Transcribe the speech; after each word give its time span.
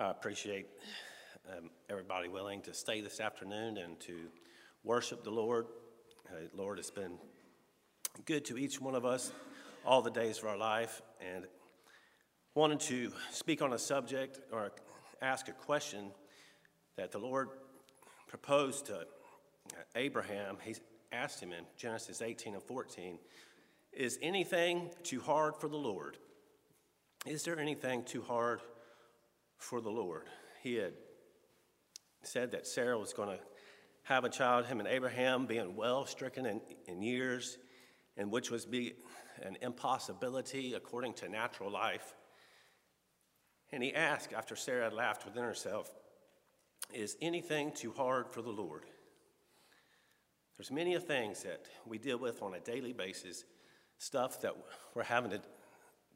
I 0.00 0.12
appreciate 0.12 0.66
um, 1.50 1.70
everybody 1.90 2.28
willing 2.28 2.62
to 2.62 2.72
stay 2.72 3.00
this 3.00 3.18
afternoon 3.18 3.78
and 3.78 3.98
to 3.98 4.28
worship 4.84 5.24
the 5.24 5.30
Lord. 5.30 5.66
Uh, 6.30 6.34
Lord, 6.54 6.78
it's 6.78 6.92
been 6.92 7.18
good 8.24 8.44
to 8.44 8.56
each 8.56 8.80
one 8.80 8.94
of 8.94 9.04
us 9.04 9.32
all 9.84 10.00
the 10.00 10.10
days 10.12 10.38
of 10.38 10.44
our 10.44 10.56
life, 10.56 11.02
and 11.20 11.46
wanted 12.54 12.78
to 12.78 13.10
speak 13.32 13.60
on 13.60 13.72
a 13.72 13.78
subject 13.78 14.38
or 14.52 14.70
ask 15.20 15.48
a 15.48 15.52
question 15.52 16.12
that 16.96 17.10
the 17.10 17.18
Lord 17.18 17.48
proposed 18.28 18.86
to 18.86 19.04
Abraham. 19.96 20.58
He 20.62 20.76
asked 21.10 21.42
him 21.42 21.52
in 21.52 21.64
Genesis 21.76 22.22
18 22.22 22.54
and 22.54 22.62
14 22.62 23.18
Is 23.92 24.16
anything 24.22 24.90
too 25.02 25.18
hard 25.18 25.56
for 25.56 25.68
the 25.68 25.76
Lord? 25.76 26.18
Is 27.26 27.42
there 27.42 27.58
anything 27.58 28.04
too 28.04 28.22
hard 28.22 28.60
for 29.58 29.80
the 29.80 29.90
Lord. 29.90 30.24
He 30.62 30.74
had 30.76 30.94
said 32.22 32.52
that 32.52 32.66
Sarah 32.66 32.98
was 32.98 33.12
going 33.12 33.36
to 33.36 33.44
have 34.04 34.24
a 34.24 34.28
child, 34.30 34.66
him 34.66 34.80
and 34.80 34.88
Abraham 34.88 35.46
being 35.46 35.76
well 35.76 36.06
stricken 36.06 36.46
in, 36.46 36.60
in 36.86 37.02
years, 37.02 37.58
and 38.16 38.30
which 38.30 38.50
was 38.50 38.64
be 38.64 38.94
an 39.42 39.56
impossibility 39.60 40.74
according 40.74 41.12
to 41.14 41.28
natural 41.28 41.70
life. 41.70 42.14
And 43.70 43.82
he 43.82 43.94
asked, 43.94 44.32
after 44.32 44.56
Sarah 44.56 44.84
had 44.84 44.94
laughed 44.94 45.24
within 45.24 45.42
herself, 45.42 45.90
Is 46.92 47.16
anything 47.20 47.72
too 47.72 47.92
hard 47.92 48.28
for 48.30 48.40
the 48.40 48.50
Lord? 48.50 48.84
There's 50.56 50.70
many 50.70 50.94
of 50.94 51.04
things 51.04 51.42
that 51.42 51.66
we 51.86 51.98
deal 51.98 52.18
with 52.18 52.42
on 52.42 52.54
a 52.54 52.60
daily 52.60 52.92
basis, 52.92 53.44
stuff 53.98 54.40
that 54.40 54.54
we're 54.94 55.04
having 55.04 55.30
to 55.30 55.40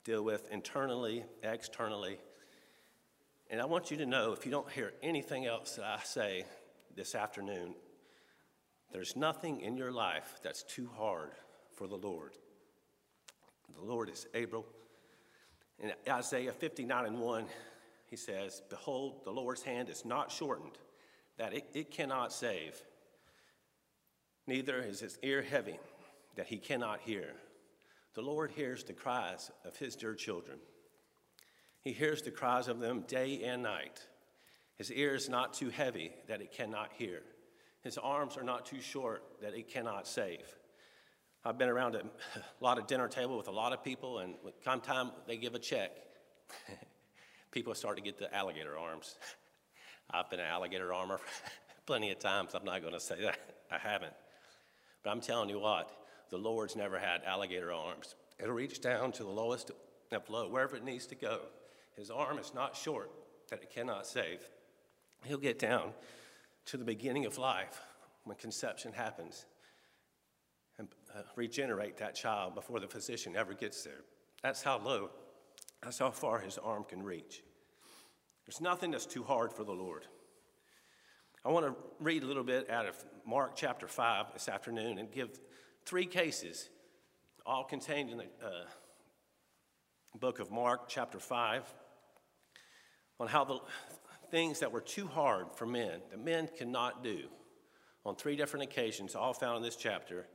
deal 0.03 0.25
with 0.25 0.51
internally, 0.51 1.25
externally, 1.43 2.19
and 3.53 3.61
I 3.61 3.67
want 3.67 3.91
you 3.91 3.98
to 3.98 4.06
know 4.06 4.33
if 4.33 4.47
you 4.47 4.50
don't 4.50 4.70
hear 4.70 4.95
anything 5.03 5.45
else 5.45 5.77
that 5.77 5.84
I 5.84 6.03
say 6.03 6.47
this 6.97 7.14
afternoon, 7.14 7.75
there's 8.91 9.14
nothing 9.14 9.61
in 9.61 9.77
your 9.77 9.92
life 9.92 10.41
that's 10.42 10.62
too 10.62 10.89
hard 10.97 11.33
for 11.77 11.86
the 11.86 11.97
Lord. 11.97 12.33
The 13.75 13.84
Lord 13.84 14.09
is 14.09 14.27
able. 14.33 14.64
In 15.78 15.92
Isaiah 16.09 16.53
59 16.53 17.05
and 17.05 17.20
1, 17.20 17.44
he 18.06 18.17
says, 18.17 18.62
Behold, 18.70 19.20
the 19.22 19.31
Lord's 19.31 19.62
hand 19.62 19.91
is 19.91 20.06
not 20.06 20.33
shortened, 20.33 20.78
that 21.37 21.53
it, 21.53 21.66
it 21.75 21.91
cannot 21.91 22.33
save, 22.33 22.81
neither 24.47 24.81
is 24.81 25.00
his 25.00 25.19
ear 25.22 25.42
heavy, 25.42 25.78
that 26.37 26.47
he 26.47 26.56
cannot 26.56 27.00
hear. 27.00 27.34
The 28.14 28.22
Lord 28.22 28.50
hears 28.53 28.83
the 28.83 28.94
cries 28.94 29.50
of 29.66 29.77
his 29.77 29.94
dear 29.94 30.14
children. 30.14 30.59
He 31.83 31.92
hears 31.92 32.22
the 32.22 32.30
cries 32.30 32.69
of 32.69 32.80
them 32.80 33.05
day 33.08 33.42
and 33.44 33.62
night. 33.62 34.00
His 34.77 34.91
ear 34.92 35.14
is 35.14 35.28
not 35.28 35.52
too 35.52 35.70
heavy 35.70 36.12
that 36.28 36.41
it 36.41 36.52
cannot 36.52 36.91
hear. 36.97 37.22
His 37.83 37.98
arms 37.98 38.36
are 38.36 38.44
not 38.44 38.64
too 38.64 38.80
short 38.80 39.22
that 39.42 39.55
it 39.55 39.69
cannot 39.69 40.06
save. 40.06 40.47
I've 41.44 41.58
been 41.58 41.69
around 41.69 41.97
a 41.97 42.03
lot 42.60 42.78
of 42.78 42.86
dinner 42.86 43.08
table 43.08 43.36
with 43.36 43.48
a 43.48 43.53
lot 43.53 43.72
of 43.72 43.83
people, 43.83 44.20
and 44.20 44.34
come 44.64 44.80
time 44.80 45.10
they 45.27 45.36
give 45.36 45.55
a 45.55 45.58
check, 45.58 45.91
people 47.50 47.75
start 47.75 47.97
to 47.97 48.03
get 48.03 48.19
the 48.19 48.33
alligator 48.34 48.78
arms. 48.78 49.16
I've 50.10 50.30
been 50.30 50.41
an 50.41 50.47
alligator 50.47 50.92
armor 50.92 51.20
plenty 51.86 52.10
of 52.10 52.19
times. 52.19 52.55
I'm 52.55 52.64
not 52.64 52.80
going 52.80 52.92
to 52.92 53.00
say 53.00 53.20
that. 53.22 53.38
I 53.70 53.78
haven't. 53.78 54.12
But 55.03 55.10
I'm 55.10 55.20
telling 55.20 55.48
you 55.48 55.58
what, 55.58 55.91
the 56.30 56.38
Lord's 56.38 56.77
never 56.77 56.98
had 56.98 57.22
alligator 57.25 57.72
arms. 57.72 58.14
It'll 58.38 58.55
reach 58.55 58.80
down 58.80 59.12
to 59.12 59.25
the 59.25 59.30
lowest 59.30 59.72
of 60.12 60.28
low, 60.28 60.48
wherever 60.48 60.77
it 60.77 60.84
needs 60.84 61.06
to 61.06 61.14
go. 61.14 61.41
His 61.97 62.11
arm 62.11 62.39
is 62.39 62.53
not 62.55 62.77
short 62.77 63.11
that 63.51 63.62
it 63.62 63.71
cannot 63.71 64.07
save. 64.07 64.41
He'll 65.25 65.39
get 65.39 65.59
down 65.59 65.93
to 66.67 66.77
the 66.77 66.84
beginning 66.84 67.27
of 67.27 67.39
life 67.39 67.81
when 68.25 68.37
conception 68.37 68.93
happens 68.93 69.47
and 70.78 70.89
uh, 71.15 71.22
regenerate 71.37 71.99
that 71.99 72.15
child 72.15 72.55
before 72.55 72.81
the 72.81 72.89
physician 72.89 73.37
ever 73.37 73.53
gets 73.53 73.84
there. 73.84 74.00
That's 74.43 74.62
how 74.62 74.78
low, 74.78 75.11
that's 75.83 75.99
how 75.99 76.11
far 76.11 76.39
his 76.39 76.59
arm 76.59 76.84
can 76.84 77.03
reach. 77.03 77.43
There's 78.47 78.61
nothing 78.61 78.91
that's 78.91 79.06
too 79.06 79.22
hard 79.22 79.53
for 79.53 79.65
the 79.65 79.72
Lord. 79.72 80.06
I 81.45 81.50
want 81.50 81.66
to 81.66 81.75
read 82.00 82.22
a 82.22 82.27
little 82.27 82.45
bit 82.45 82.71
out 82.71 82.87
of 82.87 82.97
Mark 83.27 83.53
chapter 83.55 83.87
5 83.87 84.33
this 84.33 84.49
afternoon 84.49 84.99
and 84.99 85.11
give 85.11 85.41
three 85.84 86.06
cases, 86.06 86.71
all 87.45 87.65
contained 87.65 88.11
in 88.11 88.19
the 88.19 88.25
uh, 88.45 88.66
book 90.19 90.39
of 90.39 90.50
Mark, 90.50 90.89
chapter 90.89 91.19
5 91.19 91.75
on 93.22 93.28
how 93.28 93.44
the 93.44 93.60
things 94.33 94.59
that 94.59 94.72
were 94.72 94.81
too 94.81 95.06
hard 95.06 95.47
for 95.55 95.65
men, 95.65 96.00
that 96.10 96.19
men 96.19 96.49
cannot 96.59 97.05
do, 97.05 97.21
on 98.05 98.16
three 98.16 98.34
different 98.34 98.65
occasions, 98.65 99.15
all 99.15 99.33
found 99.33 99.59
in 99.59 99.62
this 99.62 99.77
chapter, 99.77 100.27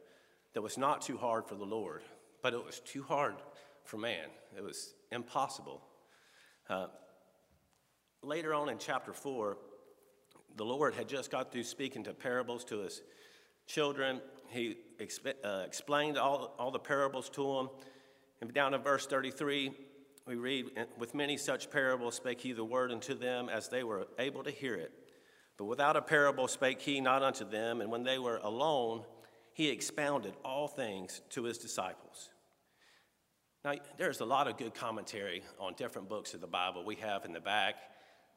that 0.53 0.62
was 0.62 0.78
not 0.78 1.02
too 1.02 1.18
hard 1.18 1.46
for 1.46 1.56
the 1.56 1.66
Lord, 1.66 2.02
but 2.42 2.53
it 2.53 2.66
was 2.66 2.80
too 2.80 3.03
hard 3.03 3.36
for 3.84 3.98
man. 3.98 4.30
It 4.58 4.64
was 4.64 4.94
impossible. 5.12 5.81
Uh, 6.70 6.88
later 8.24 8.53
on 8.53 8.70
in 8.70 8.78
chapter 8.78 9.12
4, 9.12 9.58
the 10.56 10.64
Lord 10.64 10.94
had 10.94 11.09
just 11.09 11.30
got 11.30 11.52
through 11.52 11.64
speaking 11.64 12.06
to 12.06 12.14
parables 12.14 12.64
to 12.66 12.80
his 12.80 13.02
children. 13.66 14.22
He 14.48 14.78
exp- 15.02 15.44
uh, 15.44 15.64
explained 15.66 16.18
all, 16.18 16.56
all 16.58 16.72
the 16.72 16.80
parables 16.80 17.28
to 17.31 17.56
them. 17.56 17.69
And 18.40 18.54
down 18.54 18.74
in 18.74 18.81
verse 18.81 19.06
33, 19.06 19.74
we 20.28 20.36
read, 20.36 20.66
With 20.98 21.16
many 21.16 21.38
such 21.38 21.72
parables 21.72 22.16
spake 22.16 22.42
he 22.42 22.52
the 22.52 22.64
word 22.64 22.92
unto 22.92 23.14
them 23.14 23.50
as 23.50 23.70
they 23.70 23.84
were 23.84 24.08
able 24.20 24.44
to 24.44 24.52
hear 24.52 24.76
it. 24.76 24.92
But 25.58 25.66
without 25.66 25.96
a 25.96 26.02
parable 26.02 26.48
spake 26.48 26.82
he 26.82 27.02
not 27.02 27.24
unto 27.24 27.46
them, 27.50 27.82
and 27.82 27.92
when 27.92 28.04
they 28.04 28.20
were 28.20 28.38
alone, 28.38 29.04
he 29.54 29.70
expounded 29.70 30.36
all 30.46 30.68
things 30.68 31.22
to 31.32 31.44
his 31.44 31.58
disciples. 31.58 32.30
Now, 33.66 33.74
there's 33.98 34.20
a 34.20 34.26
lot 34.26 34.48
of 34.48 34.58
good 34.58 34.76
commentary 34.76 35.44
on 35.60 35.74
different 35.74 36.08
books 36.08 36.34
of 36.34 36.42
the 36.42 36.48
Bible 36.48 36.86
we 36.86 36.96
have 36.96 37.26
in 37.26 37.34
the 37.34 37.40
back. 37.40 37.76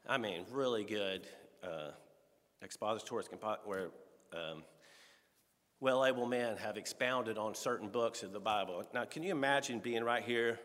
I 0.09 0.17
mean, 0.17 0.45
really 0.51 0.83
good 0.83 1.27
uh, 1.63 1.91
expositories 2.63 3.29
where 3.65 3.91
um, 4.33 4.65
well 5.79 6.05
able 6.05 6.27
men 6.27 6.57
have 6.57 6.77
expounded 6.77 7.37
on 7.37 7.55
certain 7.55 7.89
books 7.89 8.23
of 8.23 8.33
the 8.33 8.41
Bible. 8.41 8.83
Now, 8.95 9.05
can 9.05 9.23
you 9.23 9.31
imagine 9.31 9.79
being 9.79 10.03
right 10.03 10.23
here 10.23 10.59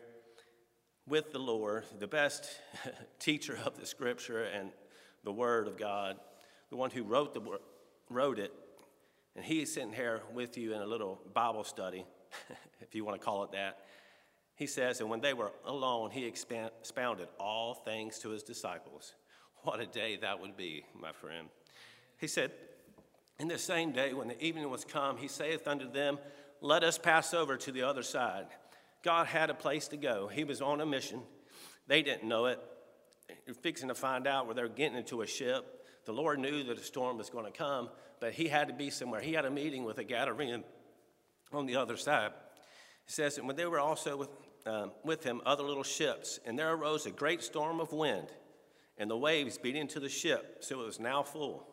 with 1.08 1.32
the 1.32 1.38
Lord, 1.38 1.84
the 1.98 2.06
best 2.06 2.48
teacher 3.18 3.58
of 3.64 3.78
the 3.78 3.86
scripture 3.86 4.42
and 4.42 4.70
the 5.24 5.32
word 5.32 5.68
of 5.68 5.76
God, 5.76 6.16
the 6.70 6.76
one 6.76 6.90
who 6.90 7.04
wrote, 7.04 7.34
the, 7.34 7.40
wrote 8.10 8.38
it, 8.38 8.52
and 9.34 9.44
he's 9.44 9.72
sitting 9.72 9.92
here 9.92 10.22
with 10.32 10.56
you 10.56 10.74
in 10.74 10.80
a 10.80 10.86
little 10.86 11.20
Bible 11.34 11.64
study, 11.64 12.04
if 12.80 12.94
you 12.94 13.04
want 13.04 13.20
to 13.20 13.24
call 13.24 13.44
it 13.44 13.52
that. 13.52 13.78
He 14.56 14.66
says, 14.66 15.00
and 15.00 15.10
when 15.10 15.20
they 15.20 15.34
were 15.34 15.52
alone, 15.66 16.10
he 16.10 16.24
expounded 16.24 17.28
all 17.38 17.74
things 17.74 18.18
to 18.20 18.30
his 18.30 18.42
disciples. 18.42 19.14
What 19.62 19.80
a 19.80 19.86
day 19.86 20.16
that 20.22 20.40
would 20.40 20.56
be, 20.56 20.84
my 20.98 21.12
friend. 21.12 21.48
He 22.18 22.26
said, 22.26 22.52
In 23.38 23.48
the 23.48 23.58
same 23.58 23.92
day, 23.92 24.14
when 24.14 24.28
the 24.28 24.42
evening 24.42 24.70
was 24.70 24.84
come, 24.84 25.18
he 25.18 25.28
saith 25.28 25.68
unto 25.68 25.90
them, 25.90 26.18
Let 26.62 26.84
us 26.84 26.96
pass 26.98 27.34
over 27.34 27.56
to 27.58 27.72
the 27.72 27.82
other 27.82 28.02
side. 28.02 28.46
God 29.06 29.28
had 29.28 29.50
a 29.50 29.54
place 29.54 29.86
to 29.88 29.96
go. 29.96 30.26
He 30.26 30.42
was 30.42 30.60
on 30.60 30.80
a 30.80 30.84
mission. 30.84 31.22
They 31.86 32.02
didn't 32.02 32.28
know 32.28 32.46
it. 32.46 32.58
They're 33.44 33.54
fixing 33.54 33.86
to 33.86 33.94
find 33.94 34.26
out 34.26 34.46
where 34.46 34.54
they're 34.56 34.68
getting 34.68 34.98
into 34.98 35.22
a 35.22 35.26
ship. 35.28 35.64
The 36.06 36.12
Lord 36.12 36.40
knew 36.40 36.64
that 36.64 36.76
a 36.76 36.82
storm 36.82 37.16
was 37.16 37.30
going 37.30 37.44
to 37.44 37.56
come, 37.56 37.88
but 38.18 38.32
he 38.32 38.48
had 38.48 38.66
to 38.66 38.74
be 38.74 38.90
somewhere. 38.90 39.20
He 39.20 39.32
had 39.32 39.44
a 39.44 39.50
meeting 39.50 39.84
with 39.84 39.98
a 39.98 40.04
Gadarene 40.04 40.64
on 41.52 41.66
the 41.66 41.76
other 41.76 41.96
side. 41.96 42.32
It 43.06 43.12
says, 43.12 43.38
And 43.38 43.46
when 43.46 43.54
they 43.54 43.66
were 43.66 43.78
also 43.78 44.16
with, 44.16 44.28
um, 44.66 44.90
with 45.04 45.22
him, 45.22 45.40
other 45.46 45.62
little 45.62 45.84
ships, 45.84 46.40
and 46.44 46.58
there 46.58 46.72
arose 46.72 47.06
a 47.06 47.12
great 47.12 47.44
storm 47.44 47.78
of 47.78 47.92
wind, 47.92 48.26
and 48.98 49.08
the 49.08 49.16
waves 49.16 49.56
beat 49.56 49.76
into 49.76 50.00
the 50.00 50.08
ship, 50.08 50.64
so 50.64 50.80
it 50.80 50.84
was 50.84 50.98
now 50.98 51.22
full. 51.22 51.64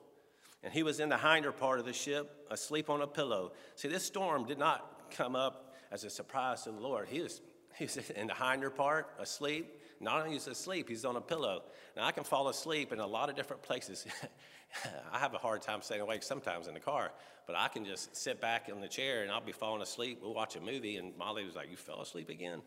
And 0.62 0.71
he 0.71 0.83
was 0.83 1.00
in 1.00 1.09
the 1.09 1.18
hinder 1.18 1.51
part 1.51 1.79
of 1.79 1.86
the 1.86 1.94
ship, 1.94 2.45
asleep 2.51 2.91
on 2.91 3.01
a 3.01 3.07
pillow. 3.07 3.53
See, 3.74 3.88
this 3.88 4.06
storm 4.06 4.45
did 4.45 4.59
not 4.59 5.09
come 5.09 5.36
up 5.36 5.73
as 5.94 6.04
a 6.04 6.10
surprise 6.10 6.63
to 6.63 6.72
the 6.72 6.80
Lord. 6.80 7.07
He 7.07 7.22
was, 7.22 7.40
he 7.78 7.86
was 7.86 7.98
in 8.10 8.28
the 8.28 8.34
hinder 8.34 8.72
part, 8.72 9.07
asleep. 9.19 9.80
Not 10.01 10.24
only 10.24 10.36
is 10.36 10.48
asleep, 10.48 10.90
he's 10.90 11.06
on 11.06 11.16
a 11.16 11.22
pillow. 11.22 11.62
Now, 11.95 12.06
I 12.06 12.12
can 12.12 12.24
fall 12.24 12.50
asleep 12.50 12.92
in 12.92 13.00
a 13.00 13.06
lot 13.06 13.30
of 13.30 13.36
different 13.36 13.62
places. 13.62 14.06
I 15.13 15.19
have 15.19 15.36
a 15.36 15.38
hard 15.38 15.62
time 15.62 15.84
staying 15.84 16.01
awake 16.01 16.24
sometimes 16.24 16.68
in 16.68 16.74
the 16.74 16.80
car, 16.80 17.12
but 17.45 17.56
I 17.56 17.68
can 17.68 17.86
just 17.86 18.16
sit 18.18 18.42
back 18.42 18.69
in 18.69 18.81
the 18.81 18.88
chair 18.88 19.22
and 19.22 19.31
I'll 19.31 19.40
be 19.40 19.51
falling 19.51 19.84
asleep. 19.84 20.19
We'll 20.22 20.34
watch 20.34 20.56
a 20.56 20.62
movie, 20.62 20.98
and 20.98 21.16
Molly 21.16 21.45
was 21.45 21.56
like, 21.56 21.69
You 21.69 21.78
fell 21.78 22.01
asleep 22.01 22.30
again? 22.30 22.63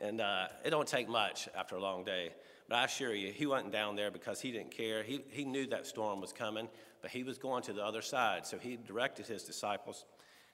And 0.00 0.20
uh, 0.20 0.48
it 0.64 0.70
don't 0.70 0.88
take 0.88 1.08
much 1.08 1.48
after 1.56 1.76
a 1.76 1.80
long 1.80 2.04
day. 2.04 2.30
But 2.68 2.76
I 2.76 2.84
assure 2.84 3.14
you, 3.14 3.32
he 3.32 3.46
wasn't 3.46 3.72
down 3.72 3.94
there 3.94 4.10
because 4.10 4.40
he 4.40 4.50
didn't 4.50 4.72
care. 4.72 5.02
He, 5.02 5.20
he 5.30 5.44
knew 5.44 5.66
that 5.68 5.86
storm 5.86 6.20
was 6.20 6.32
coming, 6.32 6.68
but 7.00 7.10
he 7.10 7.22
was 7.22 7.38
going 7.38 7.62
to 7.64 7.72
the 7.72 7.84
other 7.84 8.02
side. 8.02 8.44
So 8.44 8.58
he 8.58 8.76
directed 8.76 9.26
his 9.26 9.44
disciples 9.44 10.04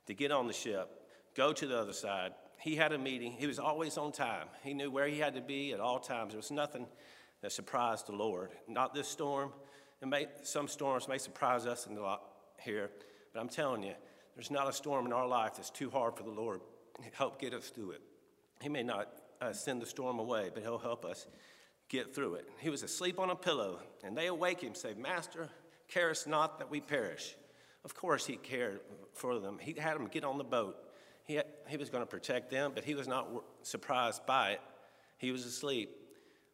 to 0.07 0.15
get 0.15 0.31
on 0.31 0.47
the 0.47 0.53
ship 0.53 1.06
go 1.37 1.53
to 1.53 1.67
the 1.67 1.79
other 1.79 1.93
side. 1.93 2.33
He 2.59 2.75
had 2.75 2.93
a 2.93 2.99
meeting. 2.99 3.33
He 3.33 3.47
was 3.47 3.59
always 3.59 3.99
on 3.99 4.13
time. 4.13 4.49
He 4.65 4.75
knew 4.75 4.91
where 4.91 5.07
he 5.07 5.19
had 5.19 5.35
to 5.35 5.41
be 5.41 5.73
at 5.73 5.81
all 5.81 5.99
times. 5.99 6.33
There 6.33 6.39
was 6.39 6.51
nothing 6.51 6.87
that 7.43 7.53
surprised 7.53 8.07
the 8.07 8.13
Lord. 8.13 8.51
Not 8.67 8.95
this 8.95 9.09
storm. 9.09 9.53
It 10.01 10.09
may, 10.09 10.27
some 10.43 10.67
storms 10.69 11.09
may 11.09 11.19
surprise 11.19 11.67
us 11.67 11.87
in 11.87 11.97
a 11.97 12.01
lot 12.01 12.23
here, 12.61 12.91
but 13.33 13.41
I'm 13.41 13.49
telling 13.49 13.83
you, 13.83 13.95
there's 14.35 14.51
not 14.51 14.69
a 14.69 14.73
storm 14.73 15.07
in 15.07 15.13
our 15.13 15.27
life 15.27 15.53
that's 15.57 15.71
too 15.71 15.91
hard 15.91 16.17
for 16.17 16.23
the 16.23 16.31
Lord 16.31 16.61
to 17.03 17.17
help 17.17 17.41
get 17.41 17.55
us 17.55 17.69
through 17.69 17.93
it. 17.93 18.01
He 18.61 18.69
may 18.69 18.83
not 18.83 19.09
uh, 19.41 19.53
send 19.53 19.81
the 19.81 19.87
storm 19.87 20.19
away, 20.19 20.51
but 20.53 20.63
He'll 20.63 20.79
help 20.79 21.05
us 21.05 21.27
get 21.89 22.15
through 22.15 22.35
it. 22.35 22.49
He 22.59 22.71
was 22.71 22.83
asleep 22.83 23.19
on 23.19 23.31
a 23.31 23.37
pillow, 23.37 23.79
and 24.03 24.17
they 24.17 24.27
awake 24.27 24.61
him, 24.61 24.75
say, 24.75 24.95
Master, 24.95 25.49
carest 25.89 26.27
not 26.27 26.59
that 26.59 26.71
we 26.71 26.81
perish. 26.81 27.37
Of 27.85 27.95
course, 27.95 28.27
he 28.27 28.37
cared 28.37 28.81
for 29.13 29.39
them. 29.39 29.59
He 29.61 29.75
had 29.79 29.95
them 29.95 30.09
get 30.09 30.25
on 30.25 30.39
the 30.39 30.45
boat. 30.45 30.77
He, 31.69 31.77
was 31.77 31.91
going 31.91 32.03
to 32.03 32.07
protect 32.07 32.51
them, 32.51 32.73
but 32.75 32.85
he 32.85 32.95
was 32.95 33.09
not 33.09 33.29
surprised 33.63 34.25
by 34.27 34.53
it. 34.53 34.61
He 35.19 35.33
was 35.33 35.45
asleep. 35.45 35.91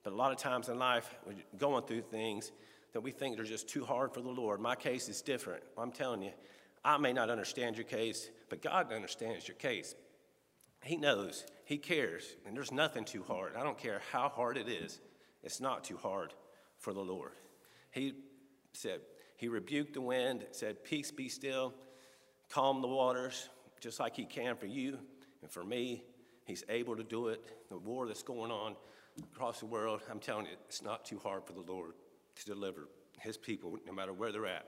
But 0.03 0.13
a 0.13 0.17
lot 0.17 0.33
of 0.33 0.39
times 0.39 0.69
in 0.69 0.79
life, 0.79 1.15
we're 1.27 1.35
going 1.59 1.85
through 1.85 2.03
things 2.03 2.53
that 2.93 3.01
we 3.01 3.11
think 3.11 3.39
are 3.39 3.45
just 3.45 3.69
too 3.69 3.85
hard 3.85 4.13
for 4.13 4.21
the 4.21 4.31
Lord. 4.31 4.61
My 4.61 4.75
case 4.75 5.09
is 5.09 5.23
different. 5.23 5.63
I'm 5.79 5.93
telling 5.93 6.23
you, 6.23 6.33
I 6.85 6.99
may 6.99 7.13
not 7.13 7.31
understand 7.31 7.77
your 7.77 7.85
case, 7.85 8.31
but 8.49 8.61
God 8.61 8.93
understands 8.93 9.47
your 9.47 9.57
case. 9.57 9.95
He 10.83 10.97
knows, 10.97 11.47
He 11.65 11.79
cares, 11.79 12.25
and 12.47 12.57
there's 12.57 12.73
nothing 12.73 13.05
too 13.05 13.23
hard. 13.23 13.55
I 13.57 13.63
don't 13.63 13.79
care 13.79 14.03
how 14.11 14.29
hard 14.29 14.57
it 14.57 14.69
is, 14.69 15.01
it's 15.43 15.61
not 15.61 15.85
too 15.85 15.97
hard 15.97 16.35
for 16.79 16.93
the 16.93 17.01
Lord. 17.01 17.33
He 17.93 18.15
said, 18.73 19.01
He 19.37 19.49
rebuked 19.49 19.95
the 19.95 20.01
wind, 20.01 20.45
said, 20.51 20.83
Peace 20.83 21.13
be 21.13 21.29
still, 21.29 21.73
calm 22.51 22.83
the 22.83 22.89
waters, 22.89 23.49
just 23.83 24.01
like 24.01 24.17
He 24.17 24.25
can 24.25 24.57
for 24.57 24.67
you 24.67 24.99
and 25.43 25.51
for 25.51 25.65
me. 25.65 26.05
He's 26.47 26.65
able 26.69 26.97
to 26.97 27.05
do 27.05 27.29
it. 27.29 27.69
The 27.69 27.77
war 27.77 28.07
that's 28.07 28.23
going 28.23 28.51
on 28.51 28.77
across 29.35 29.61
the 29.61 29.67
world, 29.67 30.01
I'm 30.11 30.21
telling 30.21 30.47
you, 30.47 30.53
it's 30.67 30.83
not 30.83 31.05
too 31.05 31.19
hard 31.19 31.45
for 31.45 31.53
the 31.53 31.61
Lord 31.61 31.93
to 32.37 32.45
deliver 32.47 32.89
His 33.21 33.37
people, 33.37 33.77
no 33.87 33.93
matter 33.93 34.13
where 34.13 34.33
they're 34.33 34.47
at. 34.47 34.67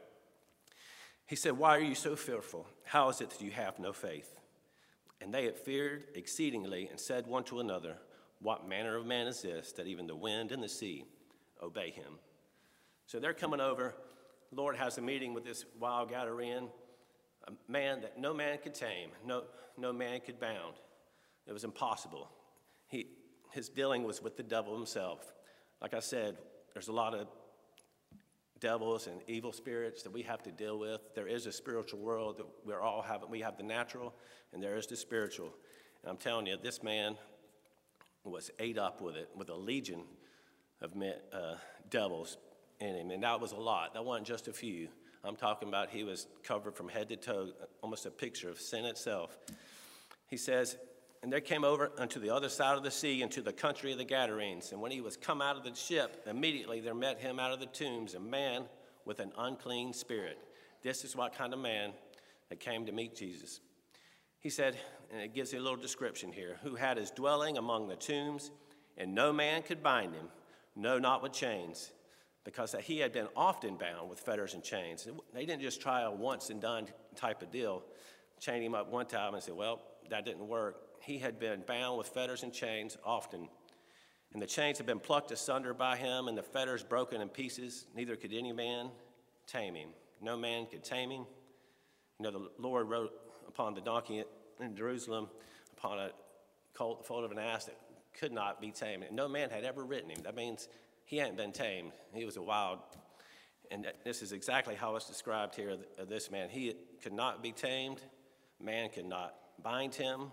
He 1.26 1.36
said, 1.36 1.56
Why 1.56 1.76
are 1.76 1.80
you 1.80 1.94
so 1.94 2.16
fearful? 2.16 2.66
How 2.84 3.08
is 3.08 3.20
it 3.20 3.30
that 3.30 3.40
you 3.40 3.52
have 3.52 3.78
no 3.78 3.92
faith? 3.92 4.34
And 5.20 5.32
they 5.32 5.44
had 5.44 5.56
feared 5.56 6.08
exceedingly 6.14 6.88
and 6.90 6.98
said 7.00 7.26
one 7.26 7.44
to 7.44 7.60
another, 7.60 7.96
What 8.40 8.68
manner 8.68 8.96
of 8.96 9.06
man 9.06 9.28
is 9.28 9.42
this 9.42 9.72
that 9.72 9.86
even 9.86 10.06
the 10.06 10.16
wind 10.16 10.52
and 10.52 10.62
the 10.62 10.68
sea 10.68 11.04
obey 11.62 11.90
him? 11.90 12.18
So 13.06 13.20
they're 13.20 13.32
coming 13.32 13.60
over. 13.60 13.94
The 14.50 14.56
Lord 14.56 14.76
has 14.76 14.98
a 14.98 15.02
meeting 15.02 15.34
with 15.34 15.44
this 15.44 15.64
wild 15.78 16.10
Gadarean, 16.10 16.68
a 17.46 17.52
man 17.70 18.00
that 18.02 18.18
no 18.18 18.32
man 18.32 18.58
could 18.62 18.74
tame, 18.74 19.10
no, 19.24 19.44
no 19.76 19.92
man 19.92 20.20
could 20.20 20.40
bound. 20.40 20.74
It 21.46 21.52
was 21.52 21.64
impossible. 21.64 22.28
He, 22.88 23.06
his 23.52 23.68
dealing 23.68 24.04
was 24.04 24.22
with 24.22 24.36
the 24.36 24.42
devil 24.42 24.74
himself. 24.74 25.32
Like 25.80 25.94
I 25.94 26.00
said, 26.00 26.36
there's 26.72 26.88
a 26.88 26.92
lot 26.92 27.14
of 27.14 27.26
devils 28.60 29.06
and 29.06 29.20
evil 29.26 29.52
spirits 29.52 30.02
that 30.02 30.12
we 30.12 30.22
have 30.22 30.42
to 30.42 30.50
deal 30.50 30.78
with. 30.78 31.00
There 31.14 31.26
is 31.26 31.46
a 31.46 31.52
spiritual 31.52 32.00
world 32.00 32.38
that 32.38 32.46
we're 32.64 32.80
all 32.80 33.02
having. 33.02 33.28
We 33.28 33.40
have 33.40 33.56
the 33.58 33.62
natural, 33.62 34.14
and 34.52 34.62
there 34.62 34.76
is 34.76 34.86
the 34.86 34.96
spiritual. 34.96 35.52
And 36.02 36.10
I'm 36.10 36.16
telling 36.16 36.46
you, 36.46 36.56
this 36.62 36.82
man 36.82 37.16
was 38.24 38.50
ate 38.58 38.78
up 38.78 39.02
with 39.02 39.16
it, 39.16 39.28
with 39.36 39.50
a 39.50 39.54
legion 39.54 40.00
of 40.80 40.96
men, 40.96 41.14
uh, 41.32 41.56
devils 41.90 42.38
in 42.80 42.94
him, 42.94 43.10
and 43.10 43.22
that 43.22 43.40
was 43.40 43.52
a 43.52 43.56
lot. 43.56 43.94
That 43.94 44.04
wasn't 44.04 44.26
just 44.26 44.48
a 44.48 44.52
few. 44.52 44.88
I'm 45.24 45.36
talking 45.36 45.68
about 45.68 45.90
he 45.90 46.04
was 46.04 46.26
covered 46.42 46.74
from 46.74 46.88
head 46.88 47.08
to 47.08 47.16
toe, 47.16 47.48
almost 47.82 48.04
a 48.04 48.10
picture 48.10 48.50
of 48.50 48.60
sin 48.60 48.84
itself. 48.84 49.38
He 50.28 50.36
says, 50.36 50.76
and 51.22 51.32
there 51.32 51.40
came 51.40 51.64
over 51.64 51.90
unto 51.96 52.20
the 52.20 52.28
other 52.28 52.50
side 52.50 52.76
of 52.76 52.82
the 52.82 52.90
sea, 52.90 53.22
into 53.22 53.40
the 53.40 53.52
country 53.52 53.92
of 53.92 53.98
the 53.98 54.04
Gadarenes. 54.04 54.72
And 54.72 54.80
when 54.82 54.90
he 54.90 55.00
was 55.00 55.16
come 55.16 55.40
out 55.40 55.56
of 55.56 55.64
the 55.64 55.74
ship, 55.74 56.22
immediately 56.26 56.80
there 56.80 56.94
met 56.94 57.18
him 57.18 57.40
out 57.40 57.52
of 57.52 57.60
the 57.60 57.66
tombs 57.66 58.12
a 58.12 58.20
man 58.20 58.64
with 59.06 59.20
an 59.20 59.32
unclean 59.38 59.94
spirit. 59.94 60.38
This 60.82 61.02
is 61.02 61.16
what 61.16 61.34
kind 61.34 61.54
of 61.54 61.58
man 61.58 61.92
that 62.50 62.60
came 62.60 62.84
to 62.84 62.92
meet 62.92 63.16
Jesus. 63.16 63.60
He 64.40 64.50
said, 64.50 64.76
and 65.10 65.22
it 65.22 65.34
gives 65.34 65.54
you 65.54 65.60
a 65.60 65.62
little 65.62 65.78
description 65.78 66.30
here, 66.30 66.58
who 66.62 66.74
had 66.74 66.98
his 66.98 67.10
dwelling 67.10 67.56
among 67.56 67.88
the 67.88 67.96
tombs, 67.96 68.50
and 68.98 69.14
no 69.14 69.32
man 69.32 69.62
could 69.62 69.82
bind 69.82 70.14
him, 70.14 70.28
no, 70.76 70.98
not 70.98 71.22
with 71.22 71.32
chains, 71.32 71.92
because 72.44 72.74
he 72.82 72.98
had 72.98 73.12
been 73.12 73.28
often 73.34 73.76
bound 73.76 74.08
with 74.08 74.20
fetters 74.20 74.54
and 74.54 74.62
chains. 74.62 75.08
They 75.32 75.46
didn't 75.46 75.62
just 75.62 75.80
try 75.80 76.02
a 76.02 76.10
once 76.10 76.50
and 76.50 76.60
done 76.60 76.86
type 77.16 77.42
of 77.42 77.50
deal, 77.50 77.82
chain 78.38 78.62
him 78.62 78.74
up 78.74 78.90
one 78.90 79.06
time 79.06 79.34
and 79.34 79.42
say, 79.42 79.52
well, 79.52 79.80
that 80.10 80.24
didn't 80.24 80.46
work 80.46 80.84
he 81.04 81.18
had 81.18 81.38
been 81.38 81.62
bound 81.66 81.98
with 81.98 82.08
fetters 82.08 82.42
and 82.42 82.52
chains 82.52 82.96
often. 83.04 83.48
And 84.32 84.42
the 84.42 84.46
chains 84.46 84.78
had 84.78 84.86
been 84.86 84.98
plucked 84.98 85.30
asunder 85.30 85.74
by 85.74 85.96
him, 85.96 86.28
and 86.28 86.36
the 86.36 86.42
fetters 86.42 86.82
broken 86.82 87.20
in 87.20 87.28
pieces. 87.28 87.86
Neither 87.94 88.16
could 88.16 88.32
any 88.32 88.52
man 88.52 88.90
tame 89.46 89.74
him. 89.74 89.90
No 90.20 90.36
man 90.36 90.66
could 90.66 90.82
tame 90.82 91.10
him. 91.10 91.26
You 92.18 92.24
know, 92.24 92.30
the 92.30 92.48
Lord 92.58 92.88
rode 92.88 93.10
upon 93.46 93.74
the 93.74 93.80
donkey 93.80 94.24
in 94.60 94.74
Jerusalem, 94.74 95.28
upon 95.76 95.98
a 95.98 96.10
colt, 96.72 97.06
of 97.08 97.30
an 97.30 97.38
ass 97.38 97.66
that 97.66 97.76
could 98.18 98.32
not 98.32 98.60
be 98.60 98.70
tamed. 98.70 99.04
And 99.04 99.14
no 99.14 99.28
man 99.28 99.50
had 99.50 99.64
ever 99.64 99.84
ridden 99.84 100.10
him. 100.10 100.22
That 100.24 100.34
means 100.34 100.68
he 101.04 101.18
hadn't 101.18 101.36
been 101.36 101.52
tamed. 101.52 101.92
He 102.12 102.24
was 102.24 102.36
a 102.36 102.42
wild. 102.42 102.78
And 103.70 103.86
this 104.04 104.22
is 104.22 104.32
exactly 104.32 104.74
how 104.74 104.96
it's 104.96 105.08
described 105.08 105.54
here 105.54 105.76
of 105.98 106.08
this 106.08 106.30
man. 106.30 106.48
He 106.48 106.74
could 107.02 107.12
not 107.12 107.42
be 107.42 107.52
tamed. 107.52 108.00
Man 108.62 108.90
could 108.90 109.06
not 109.06 109.34
bind 109.62 109.94
him. 109.94 110.30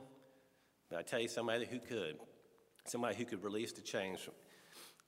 But 0.90 1.00
I 1.00 1.02
tell 1.04 1.20
you, 1.20 1.28
somebody 1.28 1.66
who 1.66 1.80
could, 1.80 2.18
somebody 2.86 3.16
who 3.16 3.26
could 3.26 3.44
release 3.44 3.72
the 3.72 3.82
chains, 3.82 4.28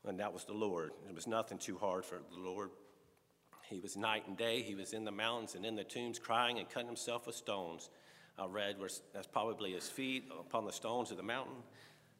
and 0.06 0.20
that 0.20 0.34
was 0.34 0.46
the 0.46 0.54
Lord. 0.54 0.92
It 1.08 1.16
was 1.16 1.28
nothing 1.28 1.58
too 1.58 1.78
hard 1.78 2.06
for 2.06 2.20
the 2.34 2.40
Lord. 2.40 2.70
He 3.70 3.80
was 3.80 3.98
night 3.98 4.28
and 4.28 4.38
day. 4.38 4.62
He 4.62 4.76
was 4.76 4.94
in 4.94 5.04
the 5.04 5.12
mountains 5.12 5.56
and 5.56 5.66
in 5.66 5.76
the 5.76 5.84
tombs 5.84 6.20
crying 6.20 6.60
and 6.60 6.70
cutting 6.70 6.88
himself 6.88 7.28
with 7.28 7.36
stones. 7.36 7.90
I 8.38 8.46
read 8.46 8.80
where 8.80 8.90
that's 9.14 9.28
probably 9.28 9.74
his 9.74 9.88
feet 9.90 10.30
upon 10.40 10.66
the 10.66 10.72
stones 10.72 11.12
of 11.12 11.18
the 11.18 11.24
mountain. 11.24 11.58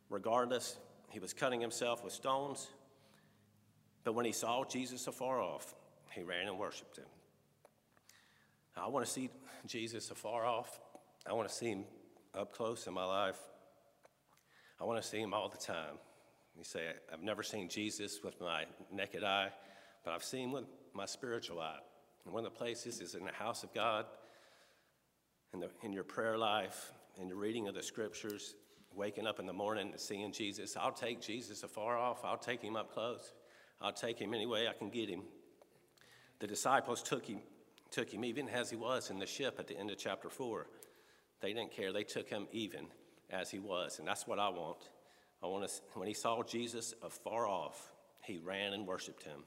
Regardless, 0.10 0.78
he 1.10 1.20
was 1.20 1.34
cutting 1.34 1.62
himself 1.62 2.04
with 2.04 2.14
stones. 2.14 2.68
But 4.04 4.14
when 4.14 4.26
he 4.26 4.32
saw 4.32 4.64
Jesus 4.66 5.08
afar 5.08 5.42
off, 5.42 5.76
he 6.12 6.24
ran 6.24 6.48
and 6.48 6.58
worshiped 6.58 6.98
him. 6.98 7.06
I 8.76 8.88
want 8.88 9.06
to 9.06 9.12
see 9.12 9.30
Jesus 9.66 10.10
afar 10.12 10.46
off. 10.46 10.80
I 11.28 11.34
want 11.34 11.48
to 11.48 11.54
see 11.54 11.68
him 11.68 11.86
up 12.38 12.54
close 12.54 12.88
in 12.88 12.94
my 12.94 13.06
life. 13.06 13.40
I 14.80 14.84
want 14.84 15.02
to 15.02 15.08
see 15.08 15.20
him 15.20 15.34
all 15.34 15.48
the 15.48 15.58
time. 15.58 15.98
You 16.58 16.64
say, 16.64 16.82
I've 17.12 17.24
never 17.24 17.44
seen 17.44 17.70
Jesus 17.70 18.22
with 18.24 18.40
my 18.42 18.66
naked 18.92 19.24
eye, 19.24 19.50
but 20.04 20.14
I've 20.14 20.24
seen 20.24 20.50
him 20.50 20.52
with 20.52 20.66
my 20.94 21.06
spiritual 21.06 21.60
eye. 21.60 21.80
And 22.26 22.34
one 22.34 22.46
of 22.46 22.52
the 22.52 22.58
places 22.58 23.00
is 23.02 23.16
in 23.16 23.26
the 23.26 23.32
house 23.32 23.64
of 23.64 23.74
God, 23.74 24.06
in, 25.54 25.60
the, 25.60 25.70
in 25.82 25.94
your 25.94 26.04
prayer 26.04 26.38
life, 26.38 26.92
in 27.20 27.28
your 27.28 27.38
reading 27.38 27.68
of 27.68 27.76
the 27.76 27.84
scriptures, 27.84 28.56
waking 28.94 29.26
up 29.26 29.40
in 29.40 29.46
the 29.46 29.54
morning 29.54 29.92
and 29.92 30.00
seeing 30.00 30.32
Jesus. 30.32 30.78
I'll 30.78 30.92
take 30.92 31.22
Jesus 31.22 31.64
afar 31.64 31.98
off, 31.98 32.24
I'll 32.24 32.38
take 32.38 32.62
him 32.62 32.76
up 32.76 32.92
close, 32.92 33.34
I'll 33.84 33.92
take 33.92 34.18
him 34.18 34.34
any 34.34 34.46
way 34.46 34.68
I 34.68 34.74
can 34.74 34.90
get 34.90 35.10
him. 35.10 35.24
The 36.40 36.48
disciples 36.48 37.04
took 37.04 37.26
him, 37.26 37.40
took 37.92 38.10
him 38.10 38.24
even 38.24 38.48
as 38.48 38.70
he 38.70 38.78
was 38.78 39.10
in 39.10 39.20
the 39.20 39.26
ship 39.26 39.58
at 39.60 39.68
the 39.68 39.78
end 39.78 39.92
of 39.92 39.98
chapter 39.98 40.30
4. 40.30 40.68
They 41.42 41.52
didn't 41.54 41.72
care, 41.72 41.92
they 41.92 42.06
took 42.06 42.30
him 42.30 42.48
even 42.54 42.88
as 43.30 43.52
he 43.52 43.60
was. 43.60 44.00
And 44.00 44.08
that's 44.08 44.26
what 44.26 44.40
I 44.40 44.48
want. 44.48 44.90
I 45.44 45.48
want 45.48 45.68
to, 45.68 45.74
when 45.96 46.08
he 46.08 46.14
saw 46.14 46.42
Jesus 46.44 46.94
afar 47.04 47.46
off, 47.46 47.92
he 48.24 48.38
ran 48.38 48.72
and 48.72 48.88
worshiped 48.88 49.24
him. 49.24 49.44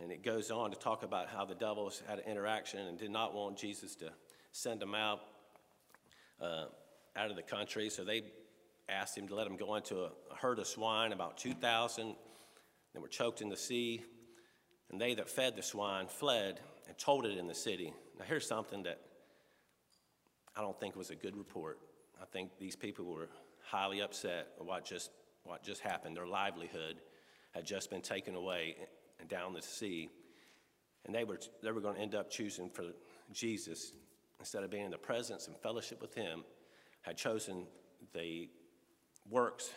And 0.00 0.10
it 0.10 0.24
goes 0.24 0.50
on 0.50 0.72
to 0.72 0.76
talk 0.76 1.04
about 1.04 1.28
how 1.28 1.44
the 1.44 1.54
devils 1.54 2.02
had 2.08 2.18
an 2.18 2.24
interaction 2.28 2.80
and 2.80 2.98
did 2.98 3.12
not 3.12 3.34
want 3.34 3.56
Jesus 3.56 3.94
to 3.96 4.10
send 4.50 4.80
them 4.80 4.96
out 4.96 5.20
uh, 6.40 6.64
out 7.14 7.30
of 7.30 7.36
the 7.36 7.42
country. 7.42 7.88
So 7.88 8.02
they 8.04 8.24
asked 8.88 9.16
him 9.16 9.28
to 9.28 9.34
let 9.36 9.44
them 9.44 9.56
go 9.56 9.76
into 9.76 9.98
a, 9.98 10.10
a 10.30 10.34
herd 10.36 10.58
of 10.58 10.66
swine, 10.66 11.12
about 11.12 11.38
2,000. 11.38 12.16
They 12.94 13.00
were 13.00 13.08
choked 13.08 13.40
in 13.42 13.48
the 13.48 13.56
sea. 13.56 14.02
And 14.90 15.00
they 15.00 15.14
that 15.14 15.28
fed 15.28 15.56
the 15.56 15.62
swine 15.62 16.06
fled 16.06 16.60
and 16.86 16.96
told 16.98 17.24
it 17.24 17.38
in 17.38 17.46
the 17.46 17.54
city. 17.54 17.92
Now, 18.18 18.26
here's 18.26 18.46
something 18.46 18.82
that 18.82 19.00
I 20.54 20.60
don't 20.60 20.78
think 20.78 20.94
was 20.96 21.10
a 21.10 21.14
good 21.14 21.36
report. 21.36 21.78
I 22.20 22.26
think 22.26 22.50
these 22.58 22.76
people 22.76 23.06
were 23.06 23.30
highly 23.64 24.02
upset 24.02 24.48
at 24.58 24.66
what 24.66 24.84
just, 24.84 25.10
what 25.44 25.62
just 25.62 25.80
happened. 25.80 26.16
Their 26.16 26.26
livelihood 26.26 27.00
had 27.52 27.64
just 27.64 27.90
been 27.90 28.02
taken 28.02 28.34
away 28.34 28.76
and 29.18 29.28
down 29.28 29.54
the 29.54 29.62
sea. 29.62 30.10
And 31.06 31.14
they 31.14 31.24
were, 31.24 31.38
they 31.62 31.72
were 31.72 31.80
going 31.80 31.96
to 31.96 32.00
end 32.00 32.14
up 32.14 32.30
choosing 32.30 32.68
for 32.68 32.84
Jesus 33.32 33.92
instead 34.38 34.62
of 34.62 34.70
being 34.70 34.84
in 34.84 34.90
the 34.90 34.98
presence 34.98 35.46
and 35.46 35.56
fellowship 35.56 36.02
with 36.02 36.14
Him, 36.14 36.44
had 37.02 37.16
chosen 37.16 37.66
the 38.12 38.48
works, 39.30 39.70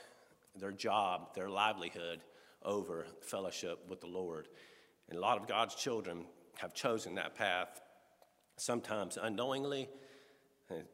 their 0.60 0.72
job, 0.72 1.34
their 1.36 1.50
livelihood 1.50 2.22
over 2.66 3.06
fellowship 3.22 3.80
with 3.88 4.02
the 4.02 4.08
Lord. 4.08 4.48
And 5.10 5.18
a 5.18 5.22
lot 5.22 5.40
of 5.40 5.48
God's 5.48 5.76
children 5.76 6.26
have 6.58 6.74
chosen 6.74 7.16
that 7.16 7.36
path, 7.36 7.82
sometimes 8.58 9.18
unknowingly, 9.22 9.88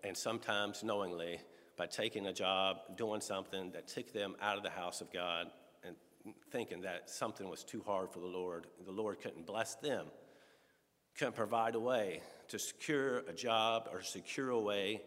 and 0.04 0.16
sometimes 0.16 0.84
knowingly 0.84 1.40
by 1.78 1.88
taking 1.88 2.28
a 2.28 2.34
job, 2.34 2.78
doing 2.98 3.22
something 3.22 3.72
that 3.72 3.88
took 3.88 4.12
them 4.12 4.36
out 4.42 4.58
of 4.58 4.64
the 4.64 4.70
house 4.70 5.02
of 5.02 5.12
God 5.12 5.48
and 5.84 5.96
thinking 6.52 6.82
that 6.82 7.10
something 7.10 7.50
was 7.50 7.64
too 7.64 7.82
hard 7.86 8.12
for 8.12 8.20
the 8.20 8.28
Lord. 8.28 8.68
The 8.86 8.92
Lord 8.92 9.20
couldn't 9.22 9.46
bless 9.46 9.76
them, 9.76 10.08
couldn't 11.18 11.36
provide 11.36 11.76
a 11.76 11.80
way 11.80 12.22
to 12.50 12.60
secure 12.60 13.20
a 13.20 13.34
job 13.34 13.88
or 13.92 14.02
secure 14.02 14.50
a 14.50 14.60
way 14.60 15.02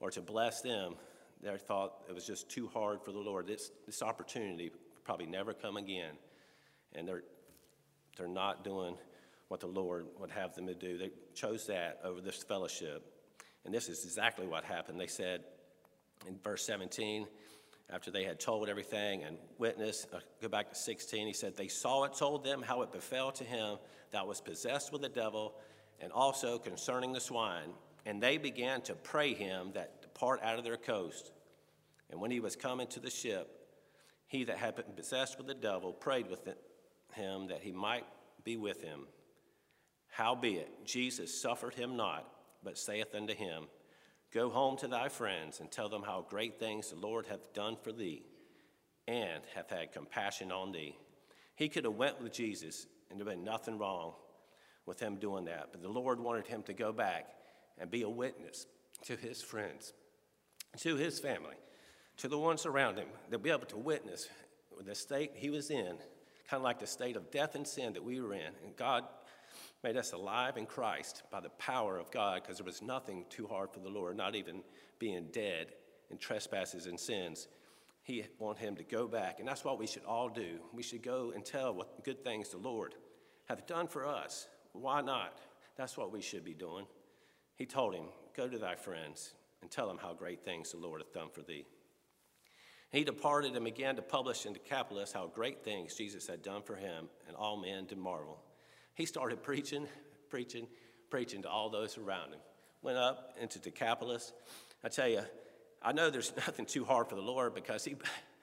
or 0.00 0.10
to 0.12 0.20
bless 0.20 0.60
them. 0.60 0.94
They 1.42 1.56
thought 1.58 2.04
it 2.08 2.14
was 2.14 2.26
just 2.26 2.48
too 2.48 2.70
hard 2.72 3.02
for 3.02 3.12
the 3.12 3.18
Lord. 3.18 3.46
This, 3.46 3.70
this 3.84 4.00
opportunity 4.00 4.70
probably 5.04 5.26
never 5.26 5.52
come 5.52 5.76
again. 5.76 6.12
And 6.94 7.06
they're, 7.06 7.22
they're 8.16 8.28
not 8.28 8.64
doing 8.64 8.96
what 9.48 9.60
the 9.60 9.66
Lord 9.66 10.06
would 10.18 10.30
have 10.30 10.54
them 10.54 10.66
to 10.66 10.74
do. 10.74 10.98
They 10.98 11.10
chose 11.34 11.66
that 11.66 12.00
over 12.04 12.20
this 12.20 12.42
fellowship. 12.42 13.04
And 13.64 13.72
this 13.72 13.88
is 13.88 14.04
exactly 14.04 14.46
what 14.46 14.64
happened. 14.64 15.00
They 15.00 15.06
said 15.06 15.44
in 16.26 16.38
verse 16.42 16.64
17, 16.64 17.26
after 17.90 18.10
they 18.10 18.24
had 18.24 18.40
told 18.40 18.68
everything 18.68 19.24
and 19.24 19.36
witnessed, 19.58 20.08
uh, 20.12 20.20
go 20.40 20.48
back 20.48 20.70
to 20.70 20.74
16, 20.74 21.26
he 21.26 21.32
said, 21.32 21.56
They 21.56 21.68
saw 21.68 22.04
it, 22.04 22.14
told 22.14 22.44
them 22.44 22.62
how 22.62 22.82
it 22.82 22.92
befell 22.92 23.30
to 23.32 23.44
him 23.44 23.76
that 24.10 24.26
was 24.26 24.40
possessed 24.40 24.92
with 24.92 25.02
the 25.02 25.08
devil, 25.08 25.54
and 26.00 26.10
also 26.10 26.58
concerning 26.58 27.12
the 27.12 27.20
swine. 27.20 27.70
And 28.06 28.22
they 28.22 28.38
began 28.38 28.80
to 28.82 28.94
pray 28.94 29.34
him 29.34 29.70
that 29.74 30.02
depart 30.02 30.42
out 30.42 30.58
of 30.58 30.64
their 30.64 30.76
coast. 30.76 31.32
And 32.10 32.20
when 32.20 32.30
he 32.30 32.40
was 32.40 32.56
come 32.56 32.84
to 32.86 33.00
the 33.00 33.10
ship, 33.10 33.63
he 34.34 34.42
that 34.42 34.58
had 34.58 34.74
been 34.74 34.96
possessed 34.96 35.38
with 35.38 35.46
the 35.46 35.54
devil 35.54 35.92
prayed 35.92 36.28
with 36.28 36.40
him 37.12 37.46
that 37.46 37.62
he 37.62 37.70
might 37.70 38.04
be 38.42 38.56
with 38.56 38.82
him. 38.82 39.06
Howbeit, 40.08 40.84
Jesus 40.84 41.40
suffered 41.40 41.74
him 41.74 41.96
not, 41.96 42.28
but 42.64 42.76
saith 42.76 43.14
unto 43.14 43.32
him, 43.32 43.66
Go 44.32 44.50
home 44.50 44.76
to 44.78 44.88
thy 44.88 45.08
friends 45.08 45.60
and 45.60 45.70
tell 45.70 45.88
them 45.88 46.02
how 46.02 46.26
great 46.28 46.58
things 46.58 46.90
the 46.90 46.96
Lord 46.96 47.26
hath 47.26 47.52
done 47.52 47.76
for 47.80 47.92
thee, 47.92 48.24
and 49.06 49.40
hath 49.54 49.70
had 49.70 49.92
compassion 49.92 50.50
on 50.50 50.72
thee. 50.72 50.98
He 51.54 51.68
could 51.68 51.84
have 51.84 51.94
went 51.94 52.20
with 52.20 52.32
Jesus, 52.32 52.88
and 53.10 53.20
there 53.20 53.26
been 53.26 53.44
nothing 53.44 53.78
wrong 53.78 54.14
with 54.84 54.98
him 54.98 55.14
doing 55.14 55.44
that. 55.44 55.68
But 55.70 55.80
the 55.80 55.88
Lord 55.88 56.18
wanted 56.18 56.48
him 56.48 56.64
to 56.64 56.72
go 56.72 56.92
back 56.92 57.28
and 57.78 57.88
be 57.88 58.02
a 58.02 58.08
witness 58.08 58.66
to 59.04 59.14
his 59.14 59.40
friends, 59.42 59.92
to 60.78 60.96
his 60.96 61.20
family, 61.20 61.54
to 62.18 62.28
the 62.28 62.38
ones 62.38 62.66
around 62.66 62.98
him, 62.98 63.08
to 63.30 63.38
be 63.38 63.50
able 63.50 63.66
to 63.66 63.76
witness 63.76 64.28
the 64.84 64.94
state 64.94 65.32
he 65.34 65.50
was 65.50 65.70
in, 65.70 65.96
kind 66.48 66.60
of 66.60 66.62
like 66.62 66.78
the 66.78 66.86
state 66.86 67.16
of 67.16 67.30
death 67.30 67.54
and 67.54 67.66
sin 67.66 67.92
that 67.92 68.04
we 68.04 68.20
were 68.20 68.34
in. 68.34 68.52
And 68.64 68.76
God 68.76 69.04
made 69.82 69.96
us 69.96 70.12
alive 70.12 70.56
in 70.56 70.66
Christ 70.66 71.22
by 71.30 71.40
the 71.40 71.50
power 71.50 71.98
of 71.98 72.10
God 72.10 72.42
because 72.42 72.58
there 72.58 72.64
was 72.64 72.82
nothing 72.82 73.24
too 73.28 73.46
hard 73.46 73.70
for 73.70 73.80
the 73.80 73.88
Lord, 73.88 74.16
not 74.16 74.34
even 74.34 74.62
being 74.98 75.28
dead 75.32 75.72
in 76.10 76.18
trespasses 76.18 76.86
and 76.86 76.98
sins. 76.98 77.48
He 78.02 78.24
wanted 78.38 78.60
him 78.60 78.76
to 78.76 78.84
go 78.84 79.06
back, 79.06 79.38
and 79.38 79.48
that's 79.48 79.64
what 79.64 79.78
we 79.78 79.86
should 79.86 80.04
all 80.04 80.28
do. 80.28 80.58
We 80.72 80.82
should 80.82 81.02
go 81.02 81.32
and 81.34 81.44
tell 81.44 81.74
what 81.74 82.04
good 82.04 82.22
things 82.22 82.50
the 82.50 82.58
Lord 82.58 82.94
hath 83.46 83.66
done 83.66 83.86
for 83.86 84.06
us. 84.06 84.48
Why 84.72 85.00
not? 85.00 85.38
That's 85.76 85.96
what 85.96 86.12
we 86.12 86.20
should 86.20 86.44
be 86.44 86.54
doing. 86.54 86.86
He 87.56 87.66
told 87.66 87.94
him, 87.94 88.06
Go 88.36 88.48
to 88.48 88.58
thy 88.58 88.74
friends 88.74 89.34
and 89.62 89.70
tell 89.70 89.86
them 89.86 89.98
how 89.98 90.12
great 90.12 90.44
things 90.44 90.72
the 90.72 90.78
Lord 90.78 91.00
hath 91.00 91.12
done 91.12 91.28
for 91.32 91.42
thee. 91.42 91.64
He 92.94 93.02
departed 93.02 93.56
and 93.56 93.64
began 93.64 93.96
to 93.96 94.02
publish 94.02 94.46
in 94.46 94.52
Decapolis 94.52 95.12
how 95.12 95.26
great 95.26 95.64
things 95.64 95.96
Jesus 95.96 96.28
had 96.28 96.42
done 96.42 96.62
for 96.62 96.76
him, 96.76 97.08
and 97.26 97.34
all 97.34 97.56
men 97.56 97.86
did 97.86 97.98
marvel. 97.98 98.38
He 98.94 99.04
started 99.04 99.42
preaching, 99.42 99.88
preaching, 100.30 100.68
preaching 101.10 101.42
to 101.42 101.48
all 101.48 101.70
those 101.70 101.98
around 101.98 102.34
him. 102.34 102.38
Went 102.82 102.96
up 102.96 103.34
into 103.40 103.58
Decapolis. 103.58 104.32
I 104.84 104.90
tell 104.90 105.08
you, 105.08 105.22
I 105.82 105.90
know 105.90 106.08
there's 106.08 106.36
nothing 106.46 106.66
too 106.66 106.84
hard 106.84 107.08
for 107.08 107.16
the 107.16 107.20
Lord 107.20 107.52
because 107.52 107.84
he, 107.84 107.96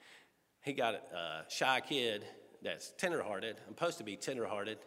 he 0.66 0.74
got 0.74 0.96
a 0.96 1.46
shy 1.48 1.80
kid 1.80 2.26
that's 2.62 2.92
tenderhearted. 2.98 3.56
I'm 3.70 3.74
supposed 3.74 4.00
to 4.00 4.04
be 4.04 4.18
tenderhearted. 4.18 4.80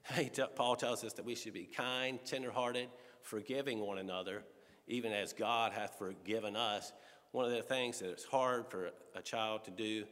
Paul 0.54 0.76
tells 0.76 1.02
us 1.02 1.14
that 1.14 1.24
we 1.24 1.34
should 1.34 1.54
be 1.54 1.64
kind, 1.64 2.20
tenderhearted, 2.24 2.88
forgiving 3.22 3.80
one 3.80 3.98
another, 3.98 4.44
even 4.86 5.12
as 5.12 5.32
God 5.32 5.72
hath 5.72 5.98
forgiven 5.98 6.54
us. 6.54 6.92
One 7.32 7.44
of 7.44 7.50
the 7.50 7.62
things 7.62 7.98
that 8.00 8.10
is 8.10 8.24
hard 8.24 8.66
for 8.68 8.90
a 9.14 9.22
child 9.22 9.64
to 9.64 9.70
do 9.70 10.04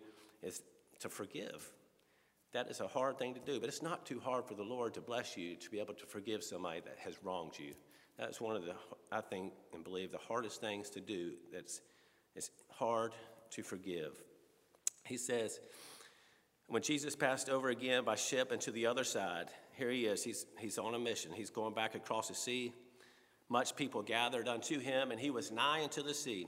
is 0.43 0.63
to 1.01 1.09
forgive. 1.09 1.71
That 2.53 2.71
is 2.71 2.81
a 2.81 2.89
hard 2.89 3.19
thing 3.19 3.35
to 3.35 3.41
do, 3.41 3.61
but 3.61 3.69
it's 3.69 3.83
not 3.83 4.07
too 4.07 4.21
hard 4.21 4.47
for 4.47 4.55
the 4.55 4.63
Lord 4.63 4.95
to 4.95 5.01
bless 5.01 5.37
you 5.37 5.57
to 5.57 5.71
be 5.71 5.81
able 5.81 5.95
to 5.95 6.07
forgive 6.07 6.43
somebody 6.43 6.81
that 6.81 6.97
has 6.99 7.15
wronged 7.23 7.59
you. 7.59 7.75
That's 8.19 8.41
one 8.41 8.57
of 8.57 8.65
the, 8.65 8.75
I 9.13 9.21
think 9.21 9.53
and 9.75 9.85
believe, 9.85 10.11
the 10.11 10.19
hardest 10.19 10.61
things 10.61 10.89
to 10.91 11.01
do. 11.01 11.33
That's 11.53 11.81
it's 12.35 12.51
hard 12.71 13.13
to 13.51 13.63
forgive. 13.63 14.13
He 15.05 15.17
says, 15.17 15.59
when 16.69 16.83
Jesus 16.83 17.17
passed 17.17 17.49
over 17.49 17.71
again 17.71 18.05
by 18.05 18.17
ship 18.17 18.53
into 18.53 18.71
the 18.71 18.87
other 18.87 19.05
side, 19.05 19.47
here 19.73 19.91
he 19.91 20.05
is. 20.07 20.23
He's, 20.23 20.47
he's 20.59 20.79
on 20.79 20.95
a 20.95 20.99
mission. 20.99 21.33
He's 21.33 21.51
going 21.51 21.75
back 21.75 21.95
across 21.95 22.29
the 22.29 22.35
sea. 22.35 22.75
Much 23.49 23.77
people 23.77 24.03
gathered 24.03 24.49
unto 24.49 24.79
him, 24.79 25.13
and 25.13 25.21
he 25.21 25.31
was 25.31 25.51
nigh 25.51 25.83
unto 25.83 26.03
the 26.03 26.13
sea. 26.13 26.47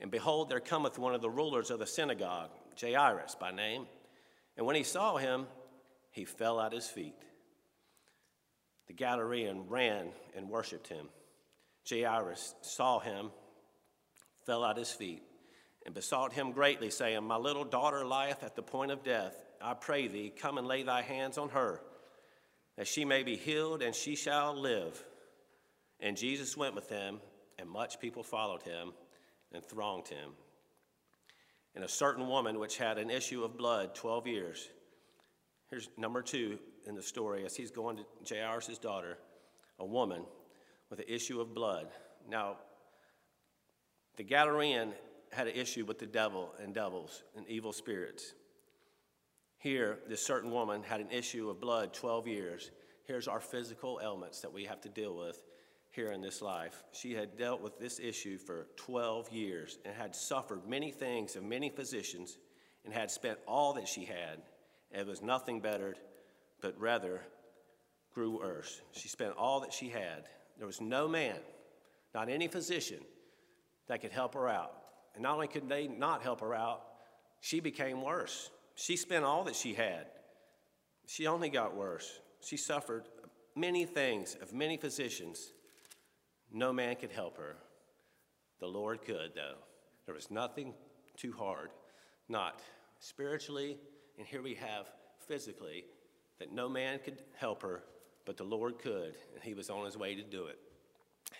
And 0.00 0.10
behold, 0.10 0.48
there 0.48 0.60
cometh 0.60 0.98
one 0.98 1.14
of 1.14 1.22
the 1.22 1.30
rulers 1.30 1.70
of 1.70 1.78
the 1.78 1.86
synagogue, 1.86 2.50
Jairus 2.80 3.34
by 3.34 3.50
name. 3.50 3.86
And 4.56 4.66
when 4.66 4.76
he 4.76 4.82
saw 4.82 5.16
him, 5.16 5.46
he 6.10 6.24
fell 6.24 6.60
at 6.60 6.72
his 6.72 6.86
feet. 6.86 7.14
The 8.86 8.92
Galilean 8.92 9.68
ran 9.68 10.08
and 10.36 10.48
worshipped 10.48 10.88
him. 10.88 11.08
Jairus 11.88 12.54
saw 12.62 12.98
him, 13.00 13.30
fell 14.44 14.64
at 14.64 14.76
his 14.76 14.90
feet, 14.90 15.22
and 15.84 15.94
besought 15.94 16.32
him 16.32 16.52
greatly, 16.52 16.90
saying, 16.90 17.24
My 17.24 17.36
little 17.36 17.64
daughter 17.64 18.04
lieth 18.04 18.42
at 18.42 18.56
the 18.56 18.62
point 18.62 18.90
of 18.90 19.02
death. 19.02 19.34
I 19.62 19.74
pray 19.74 20.08
thee, 20.08 20.32
come 20.36 20.58
and 20.58 20.66
lay 20.66 20.82
thy 20.82 21.02
hands 21.02 21.38
on 21.38 21.50
her, 21.50 21.80
that 22.76 22.86
she 22.86 23.04
may 23.04 23.22
be 23.22 23.36
healed, 23.36 23.82
and 23.82 23.94
she 23.94 24.14
shall 24.14 24.54
live. 24.54 25.02
And 26.00 26.16
Jesus 26.16 26.56
went 26.56 26.74
with 26.74 26.88
him, 26.88 27.20
and 27.58 27.68
much 27.68 27.98
people 27.98 28.22
followed 28.22 28.62
him 28.62 28.92
and 29.52 29.64
thronged 29.64 30.08
him 30.08 30.32
and 31.76 31.84
a 31.84 31.88
certain 31.88 32.26
woman 32.26 32.58
which 32.58 32.78
had 32.78 32.98
an 32.98 33.10
issue 33.10 33.44
of 33.44 33.56
blood 33.56 33.94
12 33.94 34.26
years. 34.26 34.70
Here's 35.68 35.90
number 35.98 36.22
two 36.22 36.58
in 36.86 36.94
the 36.94 37.02
story 37.02 37.44
as 37.44 37.54
he's 37.54 37.70
going 37.70 37.98
to 37.98 38.34
Jairus' 38.34 38.78
daughter, 38.78 39.18
a 39.78 39.84
woman 39.84 40.24
with 40.88 41.00
an 41.00 41.04
issue 41.06 41.40
of 41.40 41.54
blood. 41.54 41.88
Now, 42.28 42.56
the 44.16 44.22
Galilean 44.22 44.94
had 45.32 45.48
an 45.48 45.54
issue 45.54 45.84
with 45.84 45.98
the 45.98 46.06
devil 46.06 46.54
and 46.62 46.74
devils 46.74 47.24
and 47.36 47.46
evil 47.46 47.74
spirits. 47.74 48.32
Here, 49.58 49.98
this 50.08 50.24
certain 50.24 50.50
woman 50.50 50.82
had 50.82 51.00
an 51.00 51.10
issue 51.10 51.50
of 51.50 51.60
blood 51.60 51.92
12 51.92 52.26
years. 52.26 52.70
Here's 53.04 53.28
our 53.28 53.40
physical 53.40 54.00
ailments 54.02 54.40
that 54.40 54.52
we 54.52 54.64
have 54.64 54.80
to 54.82 54.88
deal 54.88 55.14
with 55.14 55.42
here 55.96 56.12
in 56.12 56.20
this 56.20 56.42
life. 56.42 56.84
She 56.92 57.14
had 57.14 57.38
dealt 57.38 57.62
with 57.62 57.78
this 57.78 57.98
issue 57.98 58.36
for 58.36 58.66
12 58.76 59.32
years 59.32 59.78
and 59.84 59.96
had 59.96 60.14
suffered 60.14 60.68
many 60.68 60.90
things 60.90 61.36
of 61.36 61.42
many 61.42 61.70
physicians 61.70 62.36
and 62.84 62.92
had 62.92 63.10
spent 63.10 63.38
all 63.48 63.72
that 63.72 63.88
she 63.88 64.04
had. 64.04 64.42
And 64.92 65.00
it 65.00 65.06
was 65.06 65.22
nothing 65.22 65.60
bettered, 65.60 65.98
but 66.60 66.78
rather 66.78 67.22
grew 68.14 68.38
worse. 68.38 68.82
She 68.92 69.08
spent 69.08 69.34
all 69.38 69.60
that 69.60 69.72
she 69.72 69.88
had. 69.88 70.24
There 70.58 70.66
was 70.66 70.82
no 70.82 71.08
man, 71.08 71.38
not 72.14 72.28
any 72.28 72.46
physician, 72.46 73.00
that 73.88 74.02
could 74.02 74.12
help 74.12 74.34
her 74.34 74.48
out. 74.48 74.74
And 75.14 75.22
not 75.22 75.32
only 75.34 75.48
could 75.48 75.68
they 75.68 75.88
not 75.88 76.22
help 76.22 76.40
her 76.40 76.54
out, 76.54 76.82
she 77.40 77.58
became 77.58 78.02
worse. 78.02 78.50
She 78.74 78.96
spent 78.96 79.24
all 79.24 79.44
that 79.44 79.56
she 79.56 79.72
had. 79.72 80.08
She 81.06 81.26
only 81.26 81.48
got 81.48 81.74
worse. 81.74 82.20
She 82.42 82.58
suffered 82.58 83.04
many 83.54 83.86
things 83.86 84.36
of 84.42 84.52
many 84.52 84.76
physicians 84.76 85.52
no 86.52 86.72
man 86.72 86.96
could 86.96 87.12
help 87.12 87.36
her. 87.38 87.56
The 88.60 88.66
Lord 88.66 89.02
could, 89.02 89.32
though. 89.34 89.58
There 90.06 90.14
was 90.14 90.30
nothing 90.30 90.74
too 91.16 91.32
hard, 91.32 91.70
not 92.28 92.60
spiritually, 93.00 93.76
and 94.18 94.26
here 94.26 94.42
we 94.42 94.54
have 94.54 94.86
physically, 95.26 95.84
that 96.38 96.52
no 96.52 96.68
man 96.68 96.98
could 97.04 97.22
help 97.36 97.62
her, 97.62 97.82
but 98.24 98.36
the 98.36 98.44
Lord 98.44 98.78
could, 98.78 99.16
and 99.34 99.42
he 99.42 99.54
was 99.54 99.70
on 99.70 99.84
his 99.84 99.96
way 99.96 100.14
to 100.14 100.22
do 100.22 100.46
it. 100.46 100.58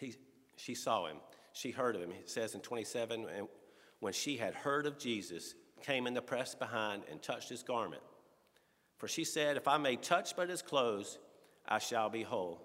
He, 0.01 0.15
she 0.57 0.75
saw 0.75 1.07
him, 1.07 1.17
she 1.53 1.71
heard 1.71 1.95
of 1.95 2.03
him. 2.03 2.11
It 2.11 2.29
says 2.29 2.55
in 2.55 2.61
27, 2.61 3.27
and 3.35 3.49
when 4.01 4.13
she 4.13 4.37
had 4.37 4.55
heard 4.55 4.87
of 4.87 4.99
Jesus, 4.99 5.55
came 5.83 6.07
in 6.07 6.15
the 6.15 6.23
press 6.23 6.55
behind 6.55 7.03
and 7.11 7.23
touched 7.23 7.49
his 7.49 7.63
garment. 7.63 8.03
For 8.99 9.09
she 9.09 9.25
said, 9.25 9.57
If 9.57 9.69
I 9.69 9.77
may 9.77 9.97
touch 9.97 10.37
but 10.37 10.49
his 10.49 10.63
clothes, 10.63 11.19
I 11.69 11.79
shall 11.79 12.09
be 12.09 12.23
whole. 12.23 12.63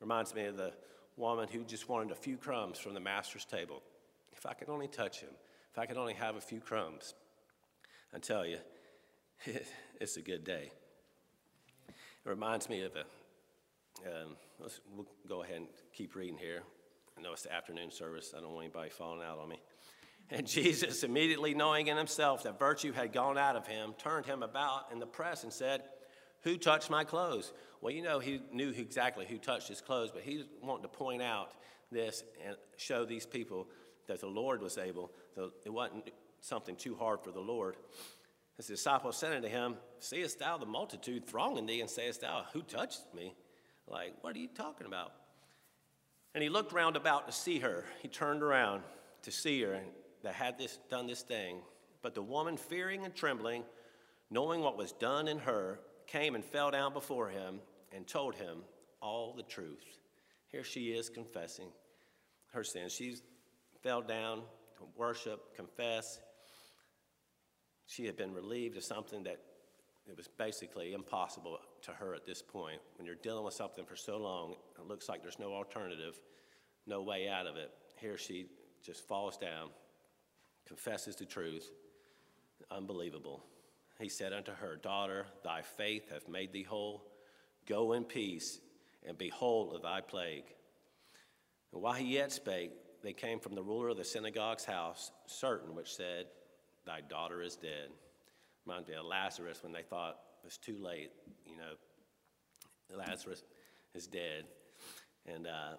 Reminds 0.00 0.34
me 0.34 0.44
of 0.44 0.56
the 0.56 0.72
woman 1.16 1.48
who 1.48 1.64
just 1.64 1.88
wanted 1.88 2.10
a 2.10 2.16
few 2.16 2.36
crumbs 2.36 2.78
from 2.78 2.94
the 2.94 3.00
master's 3.00 3.44
table. 3.44 3.82
If 4.32 4.46
I 4.46 4.52
could 4.52 4.68
only 4.68 4.88
touch 4.88 5.20
him, 5.20 5.30
if 5.72 5.78
I 5.78 5.86
could 5.86 5.96
only 5.96 6.14
have 6.14 6.36
a 6.36 6.40
few 6.40 6.60
crumbs, 6.60 7.14
I 8.14 8.18
tell 8.18 8.46
you, 8.46 8.58
it's 10.00 10.16
a 10.16 10.22
good 10.22 10.44
day. 10.44 10.70
It 11.88 12.28
reminds 12.28 12.68
me 12.68 12.82
of 12.82 12.92
a, 12.96 13.00
um, 14.08 14.36
we'll 14.94 15.06
go 15.28 15.42
ahead 15.42 15.56
and 15.56 15.66
keep 15.92 16.14
reading 16.14 16.38
here. 16.38 16.62
I 17.16 17.22
know 17.22 17.32
it's 17.32 17.42
the 17.42 17.52
afternoon 17.52 17.90
service. 17.90 18.34
I 18.36 18.40
don't 18.40 18.52
want 18.52 18.64
anybody 18.64 18.90
falling 18.90 19.22
out 19.22 19.38
on 19.38 19.48
me. 19.48 19.60
And 20.30 20.46
Jesus, 20.46 21.04
immediately 21.04 21.54
knowing 21.54 21.88
in 21.88 21.96
himself 21.96 22.42
that 22.44 22.58
virtue 22.58 22.92
had 22.92 23.12
gone 23.12 23.38
out 23.38 23.56
of 23.56 23.66
him, 23.66 23.94
turned 23.98 24.26
him 24.26 24.42
about 24.42 24.90
in 24.92 24.98
the 24.98 25.06
press 25.06 25.44
and 25.44 25.52
said, 25.52 25.82
Who 26.44 26.56
touched 26.56 26.90
my 26.90 27.04
clothes? 27.04 27.52
Well, 27.80 27.92
you 27.92 28.02
know, 28.02 28.18
he 28.18 28.40
knew 28.52 28.70
exactly 28.70 29.26
who 29.26 29.38
touched 29.38 29.68
his 29.68 29.80
clothes, 29.80 30.10
but 30.12 30.22
he 30.22 30.44
wanted 30.62 30.82
to 30.82 30.88
point 30.88 31.22
out 31.22 31.52
this 31.90 32.22
and 32.46 32.56
show 32.76 33.04
these 33.04 33.26
people 33.26 33.68
that 34.06 34.20
the 34.20 34.26
Lord 34.26 34.62
was 34.62 34.78
able. 34.78 35.10
So 35.34 35.50
it 35.64 35.70
wasn't 35.70 36.10
something 36.40 36.76
too 36.76 36.94
hard 36.94 37.20
for 37.22 37.30
the 37.30 37.40
Lord. 37.40 37.76
His 38.56 38.66
disciples 38.66 39.16
said 39.16 39.32
unto 39.32 39.48
him, 39.48 39.76
Seest 39.98 40.38
thou 40.38 40.58
the 40.58 40.66
multitude 40.66 41.26
thronging 41.26 41.66
thee, 41.66 41.80
and 41.80 41.90
sayest 41.90 42.20
thou, 42.20 42.44
Who 42.52 42.62
touched 42.62 43.02
me? 43.14 43.34
Like, 43.86 44.14
what 44.20 44.36
are 44.36 44.38
you 44.38 44.48
talking 44.48 44.86
about? 44.86 45.12
And 46.34 46.42
he 46.42 46.48
looked 46.48 46.72
round 46.72 46.96
about 46.96 47.26
to 47.26 47.32
see 47.32 47.58
her. 47.60 47.84
He 48.00 48.08
turned 48.08 48.42
around 48.42 48.82
to 49.22 49.30
see 49.30 49.62
her 49.62 49.74
and 49.74 49.86
that 50.24 50.34
had 50.34 50.58
this 50.58 50.78
done 50.90 51.06
this 51.06 51.22
thing. 51.22 51.58
But 52.02 52.14
the 52.14 52.22
woman, 52.22 52.56
fearing 52.56 53.04
and 53.04 53.14
trembling, 53.14 53.62
knowing 54.30 54.60
what 54.60 54.76
was 54.76 54.92
done 54.92 55.28
in 55.28 55.38
her, 55.40 55.78
came 56.06 56.34
and 56.34 56.44
fell 56.44 56.70
down 56.70 56.92
before 56.92 57.28
him 57.28 57.60
and 57.92 58.06
told 58.06 58.34
him 58.34 58.58
all 59.00 59.34
the 59.34 59.42
truth. 59.42 59.84
Here 60.50 60.64
she 60.64 60.92
is 60.92 61.08
confessing 61.08 61.68
her 62.52 62.64
sins. 62.64 62.92
She 62.92 63.16
fell 63.82 64.02
down 64.02 64.42
to 64.78 64.84
worship, 64.96 65.54
confess. 65.54 66.20
She 67.86 68.06
had 68.06 68.16
been 68.16 68.32
relieved 68.32 68.76
of 68.76 68.84
something 68.84 69.22
that 69.24 69.40
it 70.06 70.16
was 70.16 70.28
basically 70.28 70.92
impossible 70.92 71.58
to 71.82 71.90
her 71.92 72.14
at 72.14 72.26
this 72.26 72.42
point. 72.42 72.80
When 72.96 73.06
you're 73.06 73.14
dealing 73.16 73.44
with 73.44 73.54
something 73.54 73.84
for 73.84 73.96
so 73.96 74.18
long, 74.18 74.54
it 74.78 74.86
looks 74.86 75.08
like 75.08 75.22
there's 75.22 75.38
no 75.38 75.52
alternative, 75.52 76.20
no 76.86 77.02
way 77.02 77.28
out 77.28 77.46
of 77.46 77.56
it. 77.56 77.70
Here 78.00 78.18
she 78.18 78.46
just 78.82 79.06
falls 79.08 79.36
down, 79.36 79.70
confesses 80.66 81.16
the 81.16 81.24
truth. 81.24 81.70
Unbelievable. 82.70 83.44
He 83.98 84.08
said 84.08 84.32
unto 84.32 84.52
her, 84.52 84.76
Daughter, 84.76 85.26
thy 85.44 85.62
faith 85.62 86.10
hath 86.10 86.28
made 86.28 86.52
thee 86.52 86.62
whole. 86.62 87.04
Go 87.66 87.92
in 87.92 88.04
peace 88.04 88.58
and 89.06 89.16
be 89.16 89.28
whole 89.28 89.74
of 89.74 89.82
thy 89.82 90.00
plague. 90.00 90.44
And 91.72 91.82
while 91.82 91.94
he 91.94 92.14
yet 92.14 92.32
spake, 92.32 92.72
they 93.02 93.12
came 93.12 93.38
from 93.38 93.54
the 93.54 93.62
ruler 93.62 93.88
of 93.88 93.96
the 93.96 94.04
synagogue's 94.04 94.64
house, 94.64 95.12
certain 95.26 95.74
which 95.74 95.94
said, 95.94 96.26
Thy 96.86 97.00
daughter 97.02 97.42
is 97.42 97.56
dead. 97.56 97.90
Reminds 98.66 98.88
me 98.88 98.94
of 98.94 99.04
Lazarus 99.04 99.62
when 99.62 99.72
they 99.72 99.82
thought 99.82 100.18
it 100.42 100.46
was 100.46 100.58
too 100.58 100.78
late, 100.78 101.10
you 101.46 101.56
know, 101.56 101.74
Lazarus 102.96 103.44
is 103.94 104.06
dead. 104.06 104.44
And 105.26 105.46
uh, 105.46 105.76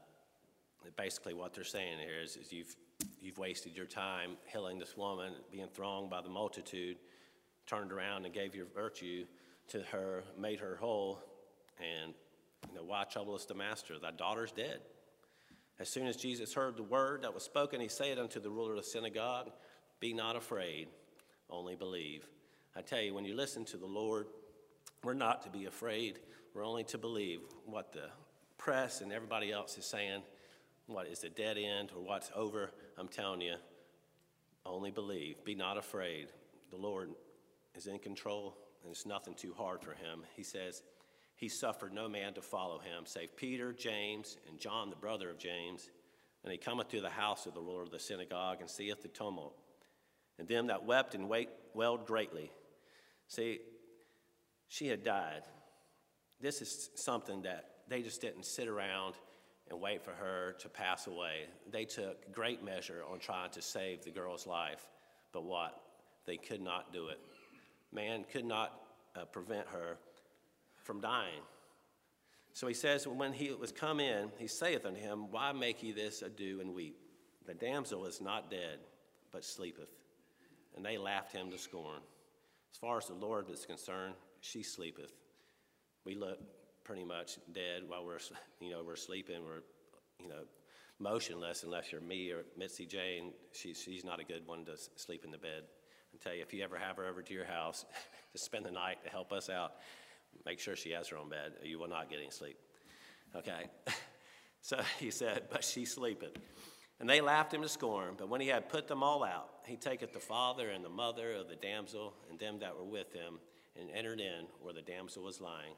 basically, 0.97 1.33
what 1.33 1.53
they're 1.53 1.63
saying 1.63 1.99
here 1.99 2.21
is, 2.23 2.35
is 2.35 2.51
you've, 2.51 2.75
you've 3.21 3.37
wasted 3.37 3.75
your 3.75 3.85
time 3.85 4.37
healing 4.51 4.79
this 4.79 4.97
woman, 4.97 5.33
being 5.51 5.67
thronged 5.67 6.09
by 6.09 6.21
the 6.21 6.29
multitude, 6.29 6.97
turned 7.65 7.91
around 7.91 8.25
and 8.25 8.33
gave 8.33 8.55
your 8.55 8.67
virtue 8.73 9.25
to 9.69 9.81
her, 9.91 10.23
made 10.37 10.59
her 10.59 10.75
whole, 10.75 11.19
and 11.79 12.13
you 12.69 12.75
know, 12.75 12.83
why 12.83 13.03
troublest 13.03 13.47
the 13.47 13.55
master? 13.55 13.99
Thy 13.99 14.11
daughter's 14.11 14.51
dead. 14.51 14.79
As 15.79 15.89
soon 15.89 16.07
as 16.07 16.15
Jesus 16.15 16.53
heard 16.53 16.77
the 16.77 16.83
word 16.83 17.23
that 17.23 17.33
was 17.33 17.43
spoken, 17.43 17.81
he 17.81 17.87
said 17.87 18.17
unto 18.17 18.39
the 18.39 18.49
ruler 18.49 18.71
of 18.71 18.77
the 18.77 18.83
synagogue, 18.83 19.51
Be 19.99 20.13
not 20.13 20.35
afraid, 20.35 20.87
only 21.49 21.75
believe. 21.75 22.25
I 22.75 22.81
tell 22.81 23.01
you, 23.01 23.13
when 23.13 23.25
you 23.25 23.35
listen 23.35 23.65
to 23.65 23.77
the 23.77 23.85
Lord, 23.85 24.27
we're 25.03 25.13
not 25.13 25.41
to 25.43 25.49
be 25.49 25.65
afraid. 25.65 26.19
We're 26.53 26.65
only 26.65 26.83
to 26.85 26.97
believe 26.97 27.41
what 27.65 27.91
the 27.91 28.09
press 28.57 29.01
and 29.01 29.11
everybody 29.11 29.51
else 29.51 29.77
is 29.77 29.85
saying, 29.85 30.21
what 30.87 31.07
is 31.07 31.23
a 31.23 31.29
dead 31.29 31.57
end 31.57 31.91
or 31.95 32.01
what's 32.01 32.31
over. 32.35 32.71
I'm 32.97 33.07
telling 33.07 33.41
you, 33.41 33.55
only 34.65 34.91
believe. 34.91 35.43
Be 35.43 35.55
not 35.55 35.77
afraid. 35.77 36.27
The 36.69 36.77
Lord 36.77 37.09
is 37.75 37.87
in 37.87 37.99
control, 37.99 38.57
and 38.83 38.91
it's 38.91 39.05
nothing 39.05 39.33
too 39.33 39.53
hard 39.57 39.81
for 39.81 39.91
him. 39.91 40.23
He 40.35 40.43
says, 40.43 40.83
he 41.35 41.49
suffered 41.49 41.93
no 41.93 42.07
man 42.07 42.33
to 42.35 42.41
follow 42.41 42.79
him, 42.79 43.05
save 43.05 43.35
Peter, 43.35 43.73
James, 43.73 44.37
and 44.49 44.59
John, 44.59 44.89
the 44.89 44.95
brother 44.95 45.29
of 45.29 45.37
James. 45.37 45.89
And 46.43 46.51
he 46.51 46.57
cometh 46.57 46.89
to 46.89 47.01
the 47.01 47.09
house 47.09 47.45
of 47.45 47.53
the 47.53 47.59
ruler 47.59 47.81
of 47.81 47.91
the 47.91 47.99
synagogue, 47.99 48.61
and 48.61 48.69
seeth 48.69 49.01
the 49.01 49.07
tumult, 49.07 49.57
and 50.37 50.47
them 50.47 50.67
that 50.67 50.85
wept 50.85 51.15
and 51.15 51.27
wailed 51.29 52.05
greatly. 52.05 52.51
See, 53.27 53.59
she 54.67 54.87
had 54.87 55.03
died. 55.03 55.41
This 56.39 56.61
is 56.61 56.91
something 56.95 57.41
that 57.41 57.69
they 57.87 58.01
just 58.01 58.21
didn't 58.21 58.45
sit 58.45 58.67
around 58.67 59.15
and 59.69 59.81
wait 59.81 60.03
for 60.03 60.11
her 60.11 60.55
to 60.59 60.69
pass 60.69 61.07
away. 61.07 61.47
They 61.71 61.85
took 61.85 62.31
great 62.31 62.63
measure 62.63 63.01
on 63.11 63.19
trying 63.19 63.49
to 63.51 63.61
save 63.61 64.03
the 64.03 64.11
girl's 64.11 64.45
life, 64.45 64.85
but 65.33 65.43
what? 65.43 65.81
They 66.25 66.37
could 66.37 66.61
not 66.61 66.93
do 66.93 67.07
it. 67.07 67.19
Man 67.91 68.25
could 68.31 68.45
not 68.45 68.81
uh, 69.15 69.25
prevent 69.25 69.67
her 69.67 69.97
from 70.83 71.01
dying. 71.01 71.41
So 72.53 72.67
he 72.67 72.73
says, 72.73 73.07
When 73.07 73.33
he 73.33 73.51
was 73.51 73.71
come 73.71 73.99
in, 73.99 74.29
he 74.37 74.47
saith 74.47 74.85
unto 74.85 74.99
him, 74.99 75.31
Why 75.31 75.51
make 75.51 75.83
ye 75.83 75.91
this 75.91 76.21
ado 76.21 76.61
and 76.61 76.73
weep? 76.73 76.97
The 77.45 77.53
damsel 77.53 78.05
is 78.05 78.21
not 78.21 78.49
dead, 78.49 78.79
but 79.31 79.43
sleepeth. 79.43 79.89
And 80.75 80.85
they 80.85 80.97
laughed 80.97 81.31
him 81.31 81.51
to 81.51 81.57
scorn. 81.57 82.01
As 82.71 82.77
far 82.77 82.97
as 82.97 83.07
the 83.07 83.13
Lord 83.13 83.49
is 83.49 83.65
concerned, 83.65 84.15
she 84.41 84.63
sleepeth. 84.63 85.11
We 86.05 86.15
look 86.15 86.39
pretty 86.83 87.03
much 87.03 87.37
dead 87.53 87.83
while 87.87 88.05
we're, 88.05 88.19
you 88.59 88.71
know, 88.71 88.83
we're 88.85 88.95
sleeping. 88.95 89.43
We're, 89.45 89.63
you 90.21 90.29
know, 90.29 90.43
motionless 90.99 91.63
unless 91.63 91.91
you're 91.91 92.01
me 92.01 92.31
or 92.31 92.43
Mitzi 92.57 92.85
Jane. 92.85 93.33
She's, 93.51 93.81
she's 93.81 94.05
not 94.05 94.19
a 94.19 94.23
good 94.23 94.45
one 94.45 94.65
to 94.65 94.77
sleep 94.95 95.25
in 95.25 95.31
the 95.31 95.37
bed. 95.37 95.63
I 96.15 96.23
tell 96.23 96.33
you, 96.35 96.41
if 96.41 96.53
you 96.53 96.63
ever 96.63 96.77
have 96.77 96.97
her 96.97 97.05
over 97.05 97.21
to 97.21 97.33
your 97.33 97.45
house 97.45 97.85
to 98.31 98.37
spend 98.37 98.65
the 98.65 98.71
night 98.71 99.03
to 99.03 99.09
help 99.09 99.31
us 99.31 99.49
out, 99.49 99.73
Make 100.43 100.59
sure 100.59 100.75
she 100.75 100.91
has 100.91 101.07
her 101.09 101.17
own 101.17 101.29
bed, 101.29 101.53
or 101.61 101.67
you 101.67 101.79
will 101.79 101.87
not 101.87 102.09
get 102.09 102.19
any 102.19 102.29
sleep. 102.29 102.57
Okay? 103.35 103.69
so 104.61 104.81
he 104.99 105.11
said, 105.11 105.43
But 105.51 105.63
she's 105.63 105.93
sleeping. 105.93 106.29
And 106.99 107.09
they 107.09 107.21
laughed 107.21 107.53
him 107.53 107.61
to 107.61 107.69
scorn. 107.69 108.15
But 108.17 108.29
when 108.29 108.41
he 108.41 108.47
had 108.47 108.69
put 108.69 108.87
them 108.87 109.03
all 109.03 109.23
out, 109.23 109.49
he 109.65 109.75
taketh 109.75 110.13
the 110.13 110.19
father 110.19 110.69
and 110.69 110.83
the 110.83 110.89
mother 110.89 111.33
of 111.33 111.49
the 111.49 111.55
damsel 111.55 112.13
and 112.29 112.39
them 112.39 112.59
that 112.59 112.75
were 112.75 112.85
with 112.85 113.11
him, 113.13 113.39
and 113.79 113.89
entered 113.91 114.19
in 114.19 114.45
where 114.61 114.73
the 114.73 114.81
damsel 114.81 115.23
was 115.23 115.41
lying. 115.41 115.73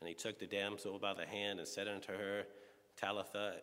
And 0.00 0.08
he 0.08 0.14
took 0.14 0.38
the 0.38 0.46
damsel 0.46 0.98
by 0.98 1.14
the 1.14 1.26
hand 1.26 1.58
and 1.58 1.66
said 1.66 1.88
unto 1.88 2.12
her, 2.12 2.44
Talitha 2.96 3.54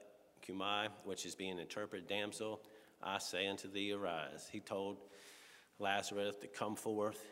cumi, 0.41 0.87
which 1.03 1.25
is 1.25 1.35
being 1.35 1.59
interpreted, 1.59 2.07
Damsel, 2.07 2.61
I 3.03 3.19
say 3.19 3.47
unto 3.47 3.69
thee, 3.69 3.91
arise. 3.91 4.49
He 4.51 4.59
told 4.59 4.97
Lazarus 5.79 6.35
to 6.41 6.47
come 6.47 6.75
forth 6.75 7.23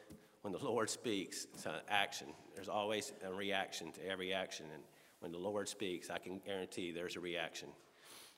when 0.43 0.51
the 0.51 0.59
Lord 0.59 0.89
speaks, 0.89 1.47
it's 1.53 1.65
an 1.65 1.75
action. 1.87 2.27
There's 2.53 2.67
always 2.67 3.13
a 3.25 3.33
reaction 3.33 3.93
to 3.93 4.05
every 4.05 4.33
action. 4.33 4.65
And 4.73 4.83
when 5.21 5.31
the 5.31 5.37
Lord 5.37 5.69
speaks, 5.69 6.09
I 6.09 6.17
can 6.17 6.39
guarantee 6.39 6.91
there's 6.91 7.15
a 7.15 7.21
reaction. 7.21 7.69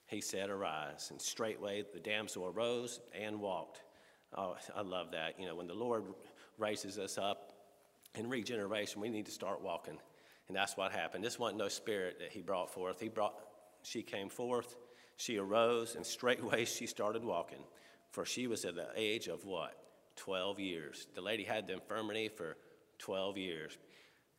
He 0.06 0.22
said, 0.22 0.52
Arise. 0.52 1.10
And 1.10 1.20
straightway 1.20 1.84
the 1.92 2.00
damsel 2.00 2.46
arose 2.46 3.00
and 3.20 3.40
walked. 3.40 3.82
Oh, 4.38 4.56
I 4.76 4.82
love 4.82 5.12
that. 5.14 5.40
You 5.40 5.48
know, 5.48 5.56
when 5.56 5.66
the 5.66 5.74
Lord 5.74 6.04
raises 6.60 7.00
us 7.00 7.18
up 7.18 7.54
in 8.14 8.30
regeneration, 8.30 9.02
we 9.02 9.10
need 9.10 9.26
to 9.26 9.32
start 9.32 9.64
walking. 9.64 9.98
And 10.48 10.56
that's 10.56 10.78
what 10.78 10.92
happened. 10.92 11.24
This 11.24 11.40
wasn't 11.40 11.58
no 11.58 11.70
spirit 11.70 12.20
that 12.20 12.32
he 12.32 12.44
brought 12.44 12.72
forth. 12.72 13.00
He 13.00 13.10
brought, 13.10 13.34
she 13.82 14.04
came 14.04 14.30
forth, 14.30 14.78
she 15.18 15.40
arose, 15.40 15.96
and 15.96 16.06
straightway 16.06 16.66
she 16.66 16.86
started 16.86 17.26
walking. 17.26 17.64
For 18.12 18.26
she 18.26 18.46
was 18.46 18.64
at 18.64 18.76
the 18.76 18.90
age 18.96 19.28
of 19.28 19.44
what? 19.44 19.85
12 20.16 20.60
years. 20.60 21.08
The 21.16 21.22
lady 21.22 21.44
had 21.44 21.68
the 21.68 21.74
infirmity 21.74 22.30
for 22.30 22.58
12 23.00 23.38
years. 23.38 23.78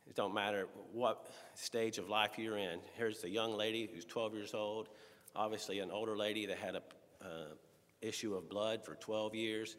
It 0.09 0.15
don't 0.15 0.35
matter 0.35 0.69
what 0.93 1.27
stage 1.55 1.99
of 1.99 2.09
life 2.09 2.39
you're 2.39 2.59
in. 2.59 2.81
Here's 2.95 3.21
the 3.21 3.29
young 3.29 3.57
lady 3.57 3.89
who's 3.93 4.05
12 4.05 4.35
years 4.35 4.55
old, 4.55 4.89
obviously 5.35 5.81
an 5.81 5.91
older 5.91 6.17
lady 6.17 6.47
that 6.47 6.59
had 6.59 6.77
a 6.77 6.83
uh, 7.23 7.55
issue 8.01 8.35
of 8.35 8.49
blood 8.49 8.85
for 8.85 8.95
12 8.95 9.35
years, 9.35 9.77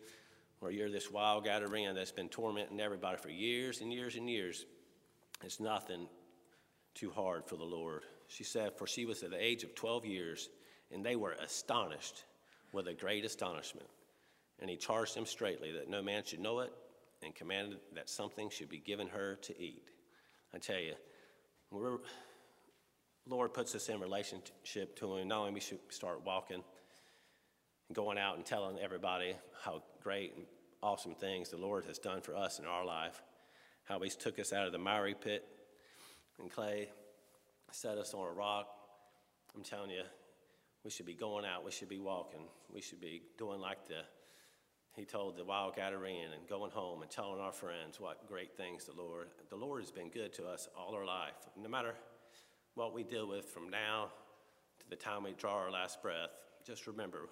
or 0.59 0.71
you're 0.71 0.91
this 0.91 1.11
wild 1.11 1.45
Gadarene 1.45 1.95
that's 1.95 2.11
been 2.11 2.29
tormenting 2.29 2.79
everybody 2.79 3.17
for 3.17 3.29
years 3.29 3.81
and 3.81 3.93
years 3.93 4.15
and 4.15 4.29
years. 4.29 4.65
It's 5.43 5.59
nothing 5.59 6.07
too 6.93 7.11
hard 7.11 7.45
for 7.45 7.55
the 7.55 7.63
Lord. 7.63 8.03
She 8.27 8.43
said, 8.43 8.73
For 8.75 8.87
she 8.87 9.05
was 9.05 9.23
at 9.23 9.29
the 9.29 9.41
age 9.43 9.63
of 9.63 9.75
12 9.75 10.05
years, 10.05 10.49
and 10.91 11.05
they 11.05 11.15
were 11.15 11.33
astonished 11.33 12.23
with 12.71 12.87
a 12.87 12.93
great 12.93 13.23
astonishment. 13.23 13.87
And 14.59 14.69
he 14.69 14.75
charged 14.75 15.15
them 15.15 15.25
straightly 15.25 15.71
that 15.73 15.89
no 15.89 16.01
man 16.01 16.23
should 16.25 16.39
know 16.39 16.59
it, 16.59 16.73
and 17.23 17.33
commanded 17.33 17.79
that 17.95 18.09
something 18.09 18.49
should 18.49 18.69
be 18.69 18.79
given 18.79 19.07
her 19.07 19.37
to 19.41 19.59
eat. 19.61 19.89
I 20.53 20.59
tell 20.59 20.79
you, 20.79 20.93
Lord 21.71 23.53
puts 23.53 23.75
us 23.75 23.89
in 23.89 23.99
relationship 23.99 24.95
to 24.99 25.17
Him. 25.17 25.27
Not 25.27 25.39
only 25.39 25.53
we 25.53 25.59
should 25.59 25.79
start 25.89 26.25
walking 26.25 26.63
and 27.87 27.95
going 27.95 28.17
out 28.17 28.37
and 28.37 28.45
telling 28.45 28.79
everybody 28.79 29.35
how 29.63 29.83
great 30.01 30.35
and 30.35 30.45
awesome 30.81 31.15
things 31.15 31.49
the 31.49 31.57
Lord 31.57 31.85
has 31.85 31.97
done 31.97 32.21
for 32.21 32.35
us 32.35 32.59
in 32.59 32.65
our 32.65 32.85
life, 32.85 33.21
how 33.83 33.99
He's 33.99 34.15
took 34.15 34.39
us 34.39 34.53
out 34.53 34.65
of 34.65 34.71
the 34.71 34.77
miry 34.77 35.15
pit 35.15 35.45
and 36.39 36.51
clay, 36.51 36.89
set 37.71 37.97
us 37.97 38.13
on 38.13 38.27
a 38.27 38.31
rock. 38.31 38.67
I'm 39.55 39.63
telling 39.63 39.89
you, 39.89 40.03
we 40.83 40.91
should 40.91 41.05
be 41.05 41.15
going 41.15 41.45
out. 41.45 41.65
We 41.65 41.71
should 41.71 41.89
be 41.89 41.99
walking. 41.99 42.45
We 42.73 42.81
should 42.81 43.01
be 43.01 43.23
doing 43.37 43.59
like 43.59 43.87
the 43.87 44.03
he 44.97 45.05
told 45.05 45.37
the 45.37 45.45
wild 45.45 45.75
Gadarene 45.75 46.33
and 46.33 46.49
going 46.49 46.71
home 46.71 47.03
and 47.03 47.11
telling 47.11 47.39
our 47.39 47.51
friends 47.51 47.99
what 47.99 48.27
great 48.27 48.57
things 48.57 48.85
the 48.85 48.99
Lord, 48.99 49.27
the 49.51 49.55
Lord 49.55 49.79
has 49.81 49.91
been 49.91 50.09
good 50.09 50.33
to 50.33 50.47
us 50.47 50.67
all 50.75 50.95
our 50.95 51.05
life. 51.05 51.35
No 51.55 51.69
matter 51.69 51.93
what 52.73 52.95
we 52.95 53.03
deal 53.03 53.27
with 53.27 53.45
from 53.45 53.69
now 53.69 54.07
to 54.79 54.89
the 54.89 54.95
time 54.95 55.23
we 55.23 55.33
draw 55.33 55.53
our 55.53 55.69
last 55.69 56.01
breath, 56.01 56.31
just 56.65 56.87
remember 56.87 57.29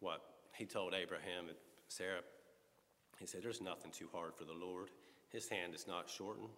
what 0.00 0.22
he 0.54 0.64
told 0.64 0.94
Abraham 0.94 1.48
and 1.48 1.56
Sarah. 1.88 2.22
He 3.18 3.26
said, 3.26 3.42
There's 3.42 3.60
nothing 3.60 3.90
too 3.90 4.08
hard 4.10 4.34
for 4.34 4.44
the 4.44 4.54
Lord. 4.54 4.88
His 5.28 5.50
hand 5.50 5.74
is 5.74 5.86
not 5.86 6.08
shortened. 6.08 6.48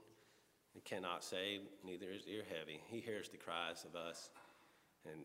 It 0.76 0.84
cannot 0.84 1.24
save, 1.24 1.62
neither 1.84 2.12
is 2.12 2.28
ear 2.28 2.42
heavy. 2.48 2.80
He 2.86 3.00
hears 3.00 3.28
the 3.28 3.38
cries 3.38 3.84
of 3.84 3.96
us. 3.96 4.30
And 5.04 5.24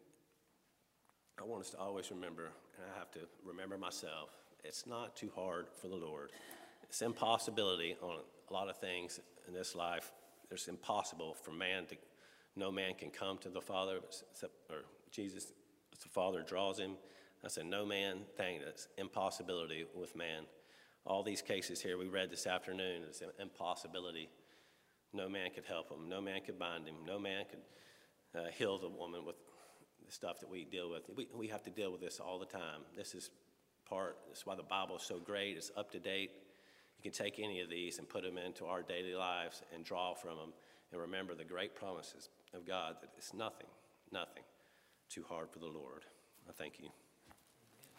I 1.39 1.43
want 1.43 1.61
us 1.61 1.69
to 1.71 1.77
always 1.77 2.09
remember, 2.09 2.45
and 2.45 2.85
I 2.91 2.97
have 2.97 3.11
to 3.11 3.19
remember 3.45 3.77
myself, 3.77 4.31
it's 4.63 4.85
not 4.85 5.15
too 5.15 5.31
hard 5.35 5.67
for 5.81 5.87
the 5.87 5.95
Lord. 5.95 6.31
It's 6.83 7.01
impossibility 7.01 7.95
on 8.01 8.17
a 8.49 8.53
lot 8.53 8.69
of 8.69 8.77
things 8.77 9.19
in 9.47 9.53
this 9.53 9.75
life. 9.75 10.11
It's 10.51 10.67
impossible 10.67 11.35
for 11.35 11.51
man 11.51 11.85
to, 11.87 11.95
no 12.55 12.71
man 12.71 12.95
can 12.95 13.11
come 13.11 13.37
to 13.39 13.49
the 13.49 13.61
Father 13.61 13.99
except, 14.31 14.53
or 14.69 14.85
Jesus, 15.11 15.53
the 16.01 16.09
Father 16.09 16.41
draws 16.41 16.79
him. 16.79 16.93
That's 17.41 17.57
a 17.57 17.63
no 17.63 17.85
man 17.85 18.21
thing. 18.35 18.59
That's 18.65 18.87
impossibility 18.97 19.85
with 19.95 20.15
man. 20.15 20.43
All 21.05 21.23
these 21.23 21.41
cases 21.41 21.81
here 21.81 21.97
we 21.97 22.07
read 22.07 22.29
this 22.29 22.47
afternoon 22.47 23.03
is 23.09 23.21
an 23.21 23.29
impossibility. 23.39 24.29
No 25.13 25.29
man 25.29 25.51
could 25.53 25.65
help 25.65 25.89
him. 25.89 26.09
No 26.09 26.21
man 26.21 26.41
could 26.45 26.59
bind 26.59 26.87
him. 26.87 26.95
No 27.05 27.17
man 27.17 27.45
could 27.49 28.39
uh, 28.39 28.47
heal 28.57 28.77
the 28.77 28.89
woman 28.89 29.25
with 29.25 29.35
the 30.05 30.11
stuff 30.11 30.39
that 30.39 30.49
we 30.49 30.65
deal 30.65 30.89
with. 30.89 31.03
We, 31.15 31.27
we 31.33 31.47
have 31.47 31.63
to 31.63 31.69
deal 31.69 31.91
with 31.91 32.01
this 32.01 32.19
all 32.19 32.39
the 32.39 32.45
time. 32.45 32.81
This 32.95 33.15
is 33.15 33.29
part, 33.89 34.17
that's 34.27 34.45
why 34.45 34.55
the 34.55 34.63
Bible 34.63 34.97
is 34.97 35.03
so 35.03 35.19
great. 35.19 35.57
It's 35.57 35.71
up 35.75 35.91
to 35.91 35.99
date. 35.99 36.31
You 36.97 37.03
can 37.03 37.11
take 37.11 37.39
any 37.39 37.61
of 37.61 37.69
these 37.69 37.97
and 37.97 38.07
put 38.07 38.23
them 38.23 38.37
into 38.37 38.65
our 38.65 38.81
daily 38.81 39.15
lives 39.15 39.61
and 39.73 39.83
draw 39.83 40.13
from 40.13 40.37
them 40.37 40.53
and 40.91 41.01
remember 41.01 41.35
the 41.35 41.45
great 41.45 41.75
promises 41.75 42.29
of 42.53 42.65
God 42.65 42.95
that 43.01 43.11
it's 43.17 43.33
nothing, 43.33 43.67
nothing 44.11 44.43
too 45.09 45.23
hard 45.27 45.49
for 45.49 45.59
the 45.59 45.67
Lord. 45.67 46.05
I 46.47 46.51
thank 46.51 46.79
you. 46.79 46.89